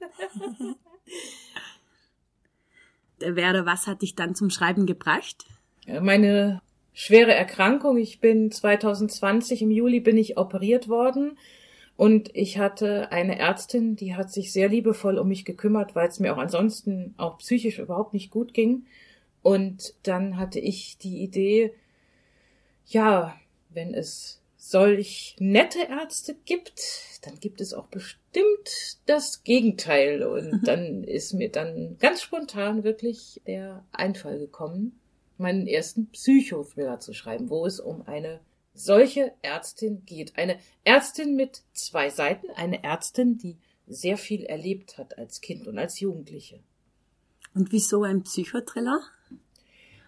[3.21, 5.47] Werde, was hat dich dann zum Schreiben gebracht?
[5.87, 6.63] Meine
[6.95, 7.97] schwere Erkrankung.
[7.97, 11.39] Ich bin 2020 im Juli bin ich operiert worden
[11.97, 16.19] und ich hatte eine Ärztin, die hat sich sehr liebevoll um mich gekümmert, weil es
[16.19, 18.87] mir auch ansonsten auch psychisch überhaupt nicht gut ging.
[19.43, 21.73] Und dann hatte ich die Idee,
[22.85, 23.39] ja,
[23.69, 24.38] wenn es
[24.71, 26.81] solch nette Ärzte gibt,
[27.23, 30.23] dann gibt es auch bestimmt das Gegenteil.
[30.23, 35.01] Und dann ist mir dann ganz spontan wirklich der Einfall gekommen,
[35.39, 38.41] meinen ersten Psychothriller zu schreiben, wo es um eine
[38.75, 40.37] solche Ärztin geht.
[40.37, 43.57] Eine Ärztin mit zwei Seiten, eine Ärztin, die
[43.87, 46.61] sehr viel erlebt hat als Kind und als Jugendliche.
[47.55, 49.01] Und wieso ein Psychothriller?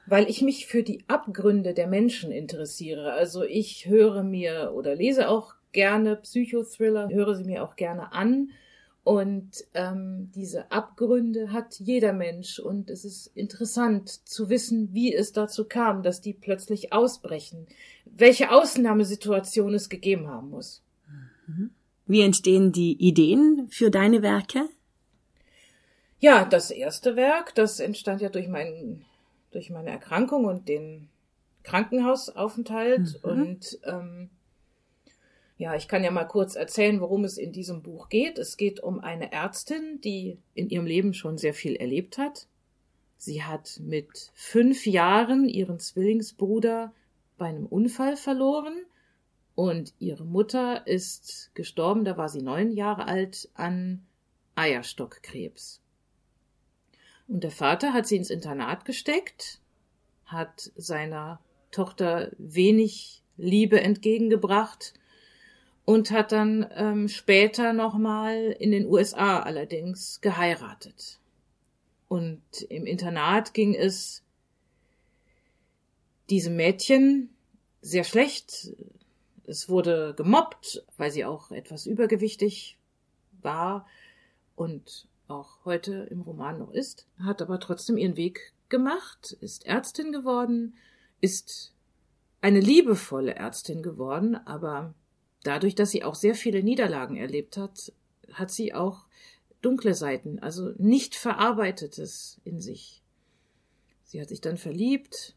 [0.06, 3.12] Weil ich mich für die Abgründe der Menschen interessiere.
[3.12, 8.50] Also ich höre mir oder lese auch gerne Psychothriller, höre sie mir auch gerne an.
[9.02, 12.58] Und ähm, diese Abgründe hat jeder Mensch.
[12.58, 17.66] Und es ist interessant zu wissen, wie es dazu kam, dass die plötzlich ausbrechen,
[18.04, 20.82] welche Ausnahmesituation es gegeben haben muss.
[21.46, 21.70] Mhm.
[22.06, 24.68] Wie entstehen die Ideen für deine Werke?
[26.18, 29.06] Ja, das erste Werk, das entstand ja durch meinen
[29.50, 31.08] durch meine Erkrankung und den
[31.62, 33.20] Krankenhausaufenthalt.
[33.24, 33.30] Mhm.
[33.30, 34.30] Und ähm,
[35.56, 38.38] ja, ich kann ja mal kurz erzählen, worum es in diesem Buch geht.
[38.38, 42.46] Es geht um eine Ärztin, die in ihrem Leben schon sehr viel erlebt hat.
[43.18, 46.94] Sie hat mit fünf Jahren ihren Zwillingsbruder
[47.36, 48.74] bei einem Unfall verloren
[49.54, 54.06] und ihre Mutter ist gestorben, da war sie neun Jahre alt, an
[54.54, 55.79] Eierstockkrebs.
[57.30, 59.60] Und der Vater hat sie ins Internat gesteckt,
[60.26, 64.94] hat seiner Tochter wenig Liebe entgegengebracht
[65.84, 71.20] und hat dann ähm, später nochmal in den USA allerdings geheiratet.
[72.08, 74.24] Und im Internat ging es
[76.30, 77.30] diesem Mädchen
[77.80, 78.72] sehr schlecht.
[79.46, 82.76] Es wurde gemobbt, weil sie auch etwas übergewichtig
[83.40, 83.86] war
[84.56, 90.12] und auch heute im Roman noch ist, hat aber trotzdem ihren Weg gemacht, ist Ärztin
[90.12, 90.74] geworden,
[91.20, 91.72] ist
[92.40, 94.94] eine liebevolle Ärztin geworden, aber
[95.42, 97.92] dadurch, dass sie auch sehr viele Niederlagen erlebt hat,
[98.32, 99.06] hat sie auch
[99.62, 103.02] dunkle Seiten, also nicht verarbeitetes in sich.
[104.04, 105.36] Sie hat sich dann verliebt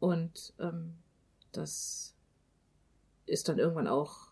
[0.00, 0.94] und ähm,
[1.52, 2.14] das
[3.26, 4.28] ist dann irgendwann auch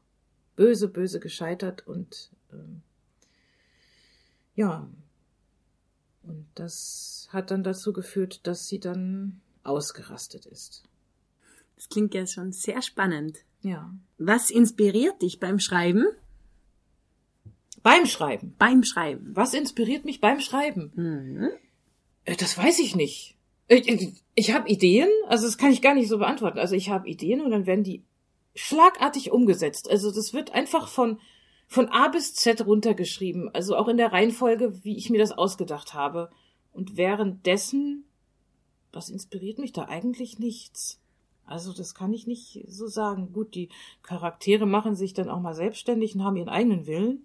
[0.57, 2.83] böse, böse gescheitert und ähm,
[4.57, 4.89] ja.
[6.25, 10.83] Und das hat dann dazu geführt, dass sie dann ausgerastet ist.
[11.77, 13.39] Das klingt ja schon sehr spannend.
[13.63, 13.95] Ja.
[14.19, 16.07] Was inspiriert dich beim Schreiben?
[17.83, 18.55] Beim Schreiben.
[18.59, 19.37] Beim Schreiben.
[19.37, 20.93] Was inspiriert mich beim Schreiben?
[20.97, 21.51] Mhm.
[22.39, 23.37] Das weiß ich nicht.
[23.69, 26.59] Ich, ich, ich habe Ideen, also das kann ich gar nicht so beantworten.
[26.59, 28.03] Also ich habe Ideen und dann werden die
[28.55, 29.91] schlagartig umgesetzt.
[29.91, 31.21] Also das wird einfach von
[31.67, 35.95] von A bis Z runtergeschrieben, also auch in der Reihenfolge, wie ich mir das ausgedacht
[35.95, 36.31] habe.
[36.73, 38.05] Und währenddessen,
[38.93, 41.01] was inspiriert mich da eigentlich nichts?
[41.45, 43.33] Also das kann ich nicht so sagen.
[43.33, 43.69] Gut, die
[44.03, 47.25] Charaktere machen sich dann auch mal selbstständig und haben ihren eigenen Willen.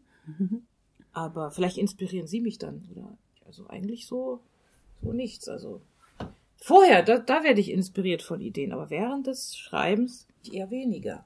[1.13, 2.87] Aber vielleicht inspirieren sie mich dann.
[2.91, 4.39] Oder also eigentlich so,
[5.01, 5.49] so nichts.
[5.49, 5.81] Also
[6.55, 11.25] vorher, da, da werde ich inspiriert von Ideen, aber während des Schreibens eher weniger.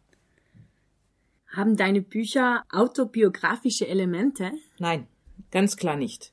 [1.56, 4.52] Haben deine Bücher autobiografische Elemente?
[4.80, 5.08] Nein,
[5.52, 6.32] ganz klar nicht.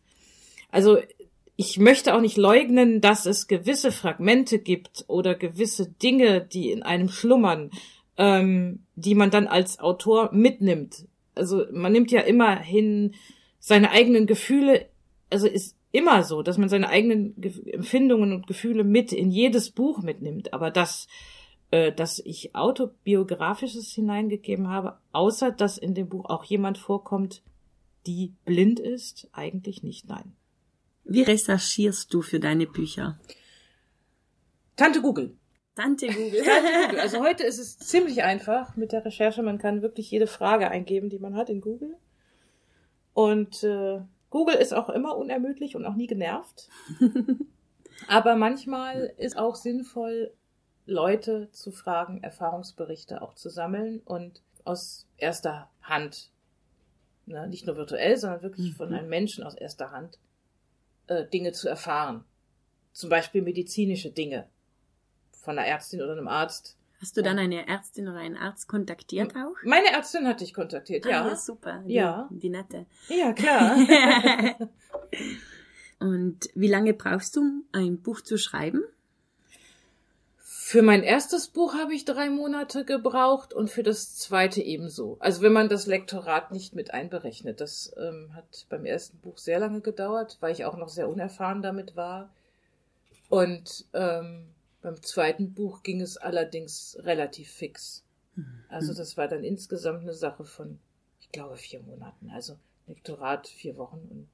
[0.70, 0.98] Also
[1.56, 6.82] ich möchte auch nicht leugnen, dass es gewisse Fragmente gibt oder gewisse Dinge, die in
[6.82, 7.70] einem schlummern,
[8.16, 11.06] ähm, die man dann als Autor mitnimmt.
[11.34, 13.14] Also man nimmt ja immerhin
[13.58, 14.88] seine eigenen Gefühle,
[15.30, 19.70] also ist immer so, dass man seine eigenen Ge Empfindungen und Gefühle mit in jedes
[19.70, 20.52] Buch mitnimmt.
[20.52, 21.06] Aber das,
[21.72, 27.42] äh, dass ich autobiografisches hineingegeben habe, außer dass in dem Buch auch jemand vorkommt,
[28.06, 30.36] die blind ist, eigentlich nicht, nein.
[31.04, 33.18] Wie recherchierst du für deine Bücher?
[34.76, 35.34] Tante Google.
[35.74, 36.42] Tante Google.
[36.44, 37.00] Tante Google.
[37.00, 39.42] Also heute ist es ziemlich einfach mit der Recherche.
[39.42, 41.96] Man kann wirklich jede Frage eingeben, die man hat in Google.
[43.14, 46.68] Und äh, Google ist auch immer unermüdlich und auch nie genervt.
[48.08, 50.34] Aber manchmal ist auch sinnvoll,
[50.86, 56.30] Leute zu fragen, Erfahrungsberichte auch zu sammeln und aus erster Hand,
[57.26, 60.18] ne, nicht nur virtuell, sondern wirklich von einem Menschen aus erster Hand
[61.06, 62.24] äh, Dinge zu erfahren.
[62.92, 64.48] Zum Beispiel medizinische Dinge
[65.32, 66.76] von einer Ärztin oder einem Arzt.
[67.00, 69.56] Hast du dann eine Ärztin oder einen Arzt kontaktiert auch?
[69.64, 71.22] Meine Ärztin hatte ich kontaktiert, ja.
[71.24, 71.82] Ah, ja super.
[71.86, 72.28] Die, Ja.
[72.30, 72.86] Die nette.
[73.08, 73.76] Ja, klar.
[75.98, 78.82] Und wie lange brauchst du, ein Buch zu schreiben?
[80.72, 85.18] Für mein erstes Buch habe ich drei Monate gebraucht und für das zweite ebenso.
[85.20, 87.60] Also wenn man das Lektorat nicht mit einberechnet.
[87.60, 91.60] Das ähm, hat beim ersten Buch sehr lange gedauert, weil ich auch noch sehr unerfahren
[91.60, 92.32] damit war.
[93.28, 94.46] Und ähm,
[94.80, 98.02] beim zweiten Buch ging es allerdings relativ fix.
[98.70, 100.78] Also das war dann insgesamt eine Sache von,
[101.20, 102.30] ich glaube, vier Monaten.
[102.30, 102.56] Also
[102.86, 104.28] Lektorat vier Wochen und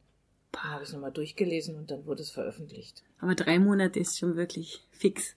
[0.56, 3.02] habe ich es nochmal durchgelesen und dann wurde es veröffentlicht.
[3.18, 5.34] Aber drei Monate ist schon wirklich fix.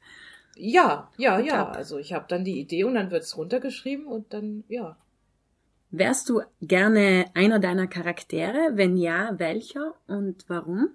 [0.56, 1.62] Ja, ja, ja.
[1.62, 1.76] ab.
[1.76, 4.98] Also ich habe dann die Idee und dann wird es runtergeschrieben und dann, ja.
[5.92, 8.72] Wärst du gerne einer deiner Charaktere?
[8.74, 10.90] Wenn ja, welcher und warum?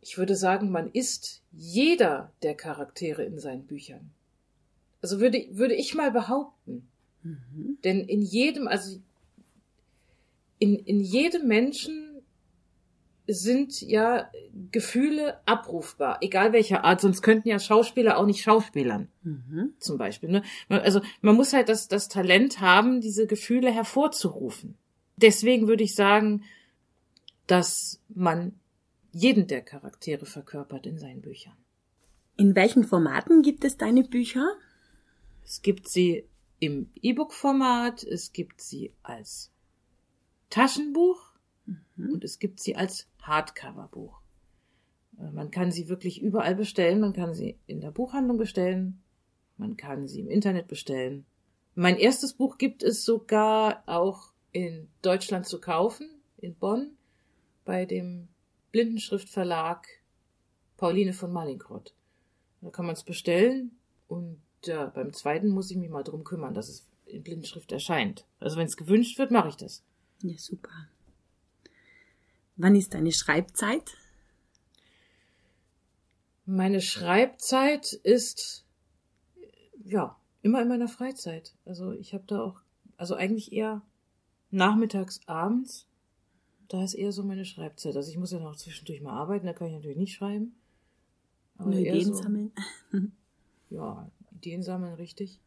[0.00, 4.10] Ich würde sagen, man ist jeder der Charaktere in seinen Büchern.
[5.02, 6.88] Also würde, würde ich mal behaupten.
[7.84, 9.00] Denn in jedem, also
[10.58, 12.07] in, in jedem Menschen
[13.30, 14.30] sind ja
[14.72, 19.08] Gefühle abrufbar, egal welcher Art, sonst könnten ja Schauspieler auch nicht Schauspielern,
[19.78, 20.30] zum Beispiel.
[20.30, 20.42] Ne?
[20.70, 24.76] Also man muss halt das, das Talent haben, diese Gefühle hervorzurufen.
[25.16, 26.42] Deswegen würde ich sagen,
[27.46, 28.58] dass man
[29.12, 31.56] jeden der Charaktere verkörpert in seinen Büchern.
[32.36, 34.54] In welchen Formaten gibt es deine Bücher?
[35.44, 36.24] Es gibt sie
[36.60, 39.50] im E-Book-Format, es gibt sie als
[40.48, 41.32] Taschenbuch
[41.96, 44.20] und es gibt sie als Hardcover-Buch.
[45.18, 49.02] Äh, Man kann sie wirklich überall bestellen, man kann sie in der Buchhandlung bestellen,
[49.56, 51.26] man kann sie im Internet bestellen.
[51.74, 56.96] Mein erstes Buch gibt es sogar auch in Deutschland zu kaufen, in Bonn,
[57.64, 58.28] bei dem
[58.72, 59.86] Blindenschriftverlag
[60.76, 61.94] Pauline von Malincrott.
[62.60, 63.78] Da kann man es bestellen
[64.08, 68.26] und ja, beim zweiten muss ich mich mal drum kümmern, dass es in Blindenschrift erscheint.
[68.40, 69.84] Also wenn es gewünscht wird, mache ich das.
[70.22, 70.70] Ja, super.
[72.58, 73.96] Wann ist deine Schreibzeit?
[76.44, 78.64] Meine Schreibzeit ist
[79.84, 81.54] ja immer in meiner Freizeit.
[81.64, 82.60] Also ich habe da auch,
[82.96, 83.82] also eigentlich eher
[84.50, 85.86] nachmittags, abends.
[86.68, 87.96] Da ist eher so meine Schreibzeit.
[87.96, 90.54] Also ich muss ja noch zwischendurch mal arbeiten, da kann ich natürlich nicht schreiben.
[91.58, 92.52] Aber Nur Ideen so- sammeln?
[93.70, 95.40] Ja, Ideen sammeln, richtig.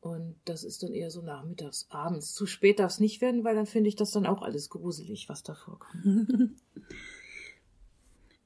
[0.00, 2.32] Und das ist dann eher so nachmittags, abends.
[2.32, 5.28] Zu spät darf es nicht werden, weil dann finde ich das dann auch alles gruselig,
[5.28, 6.04] was da vorkommt.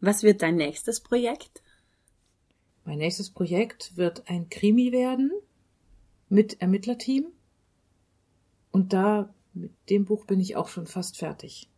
[0.04, 1.62] Was wird dein nächstes Projekt?
[2.84, 5.30] Mein nächstes Projekt wird ein Krimi werden
[6.28, 7.26] mit Ermittlerteam.
[8.72, 11.68] Und da, mit dem Buch bin ich auch schon fast fertig.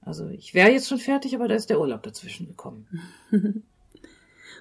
[0.00, 2.86] Also ich wäre jetzt schon fertig, aber da ist der Urlaub dazwischen gekommen.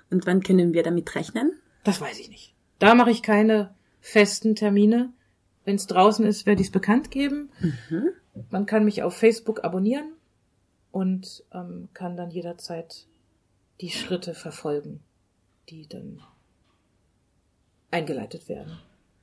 [0.10, 1.54] Und wann können wir damit rechnen?
[1.86, 2.54] Das weiß ich nicht.
[2.80, 5.14] Da mache ich keine festen Termine.
[5.64, 7.50] Wenn es draußen ist, werde ich es bekannt geben.
[8.50, 10.14] Man kann mich auf Facebook abonnieren
[10.92, 13.06] und ähm, kann dann jederzeit
[13.80, 15.02] die Schritte verfolgen,
[15.70, 16.22] die dann
[17.92, 18.78] eingeleitet werden.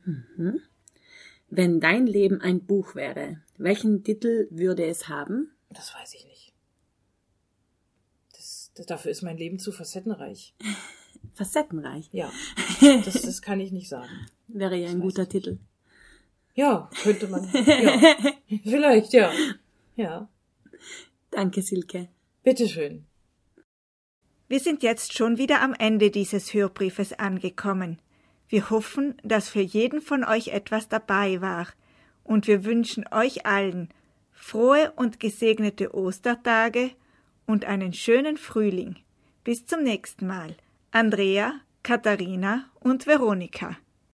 [0.04, 0.60] Mhm.
[1.50, 5.50] Wenn dein Leben ein Buch wäre, welchen Titel würde es haben?
[5.70, 6.52] Das weiß ich nicht.
[8.32, 10.54] Das, das, dafür ist mein Leben zu facettenreich.
[11.34, 12.08] Facettenreich?
[12.12, 12.30] Ja.
[13.04, 14.28] Das, das kann ich nicht sagen.
[14.48, 15.58] Wäre ja ein guter Titel.
[16.54, 17.48] Ja, könnte man.
[17.54, 18.60] Ja.
[18.64, 19.30] Vielleicht, ja.
[19.94, 20.28] Ja.
[21.30, 22.08] Danke, Silke.
[22.42, 23.04] Bitteschön.
[24.48, 27.98] Wir sind jetzt schon wieder am Ende dieses Hörbriefes angekommen.
[28.48, 31.68] Wir hoffen, dass für jeden von euch etwas dabei war,
[32.24, 33.88] und wir wünschen euch allen
[34.32, 36.90] frohe und gesegnete Ostertage
[37.46, 38.96] und einen schönen Frühling.
[39.44, 40.56] Bis zum nächsten Mal.
[40.90, 43.76] Andrea, Katharina und Veronika.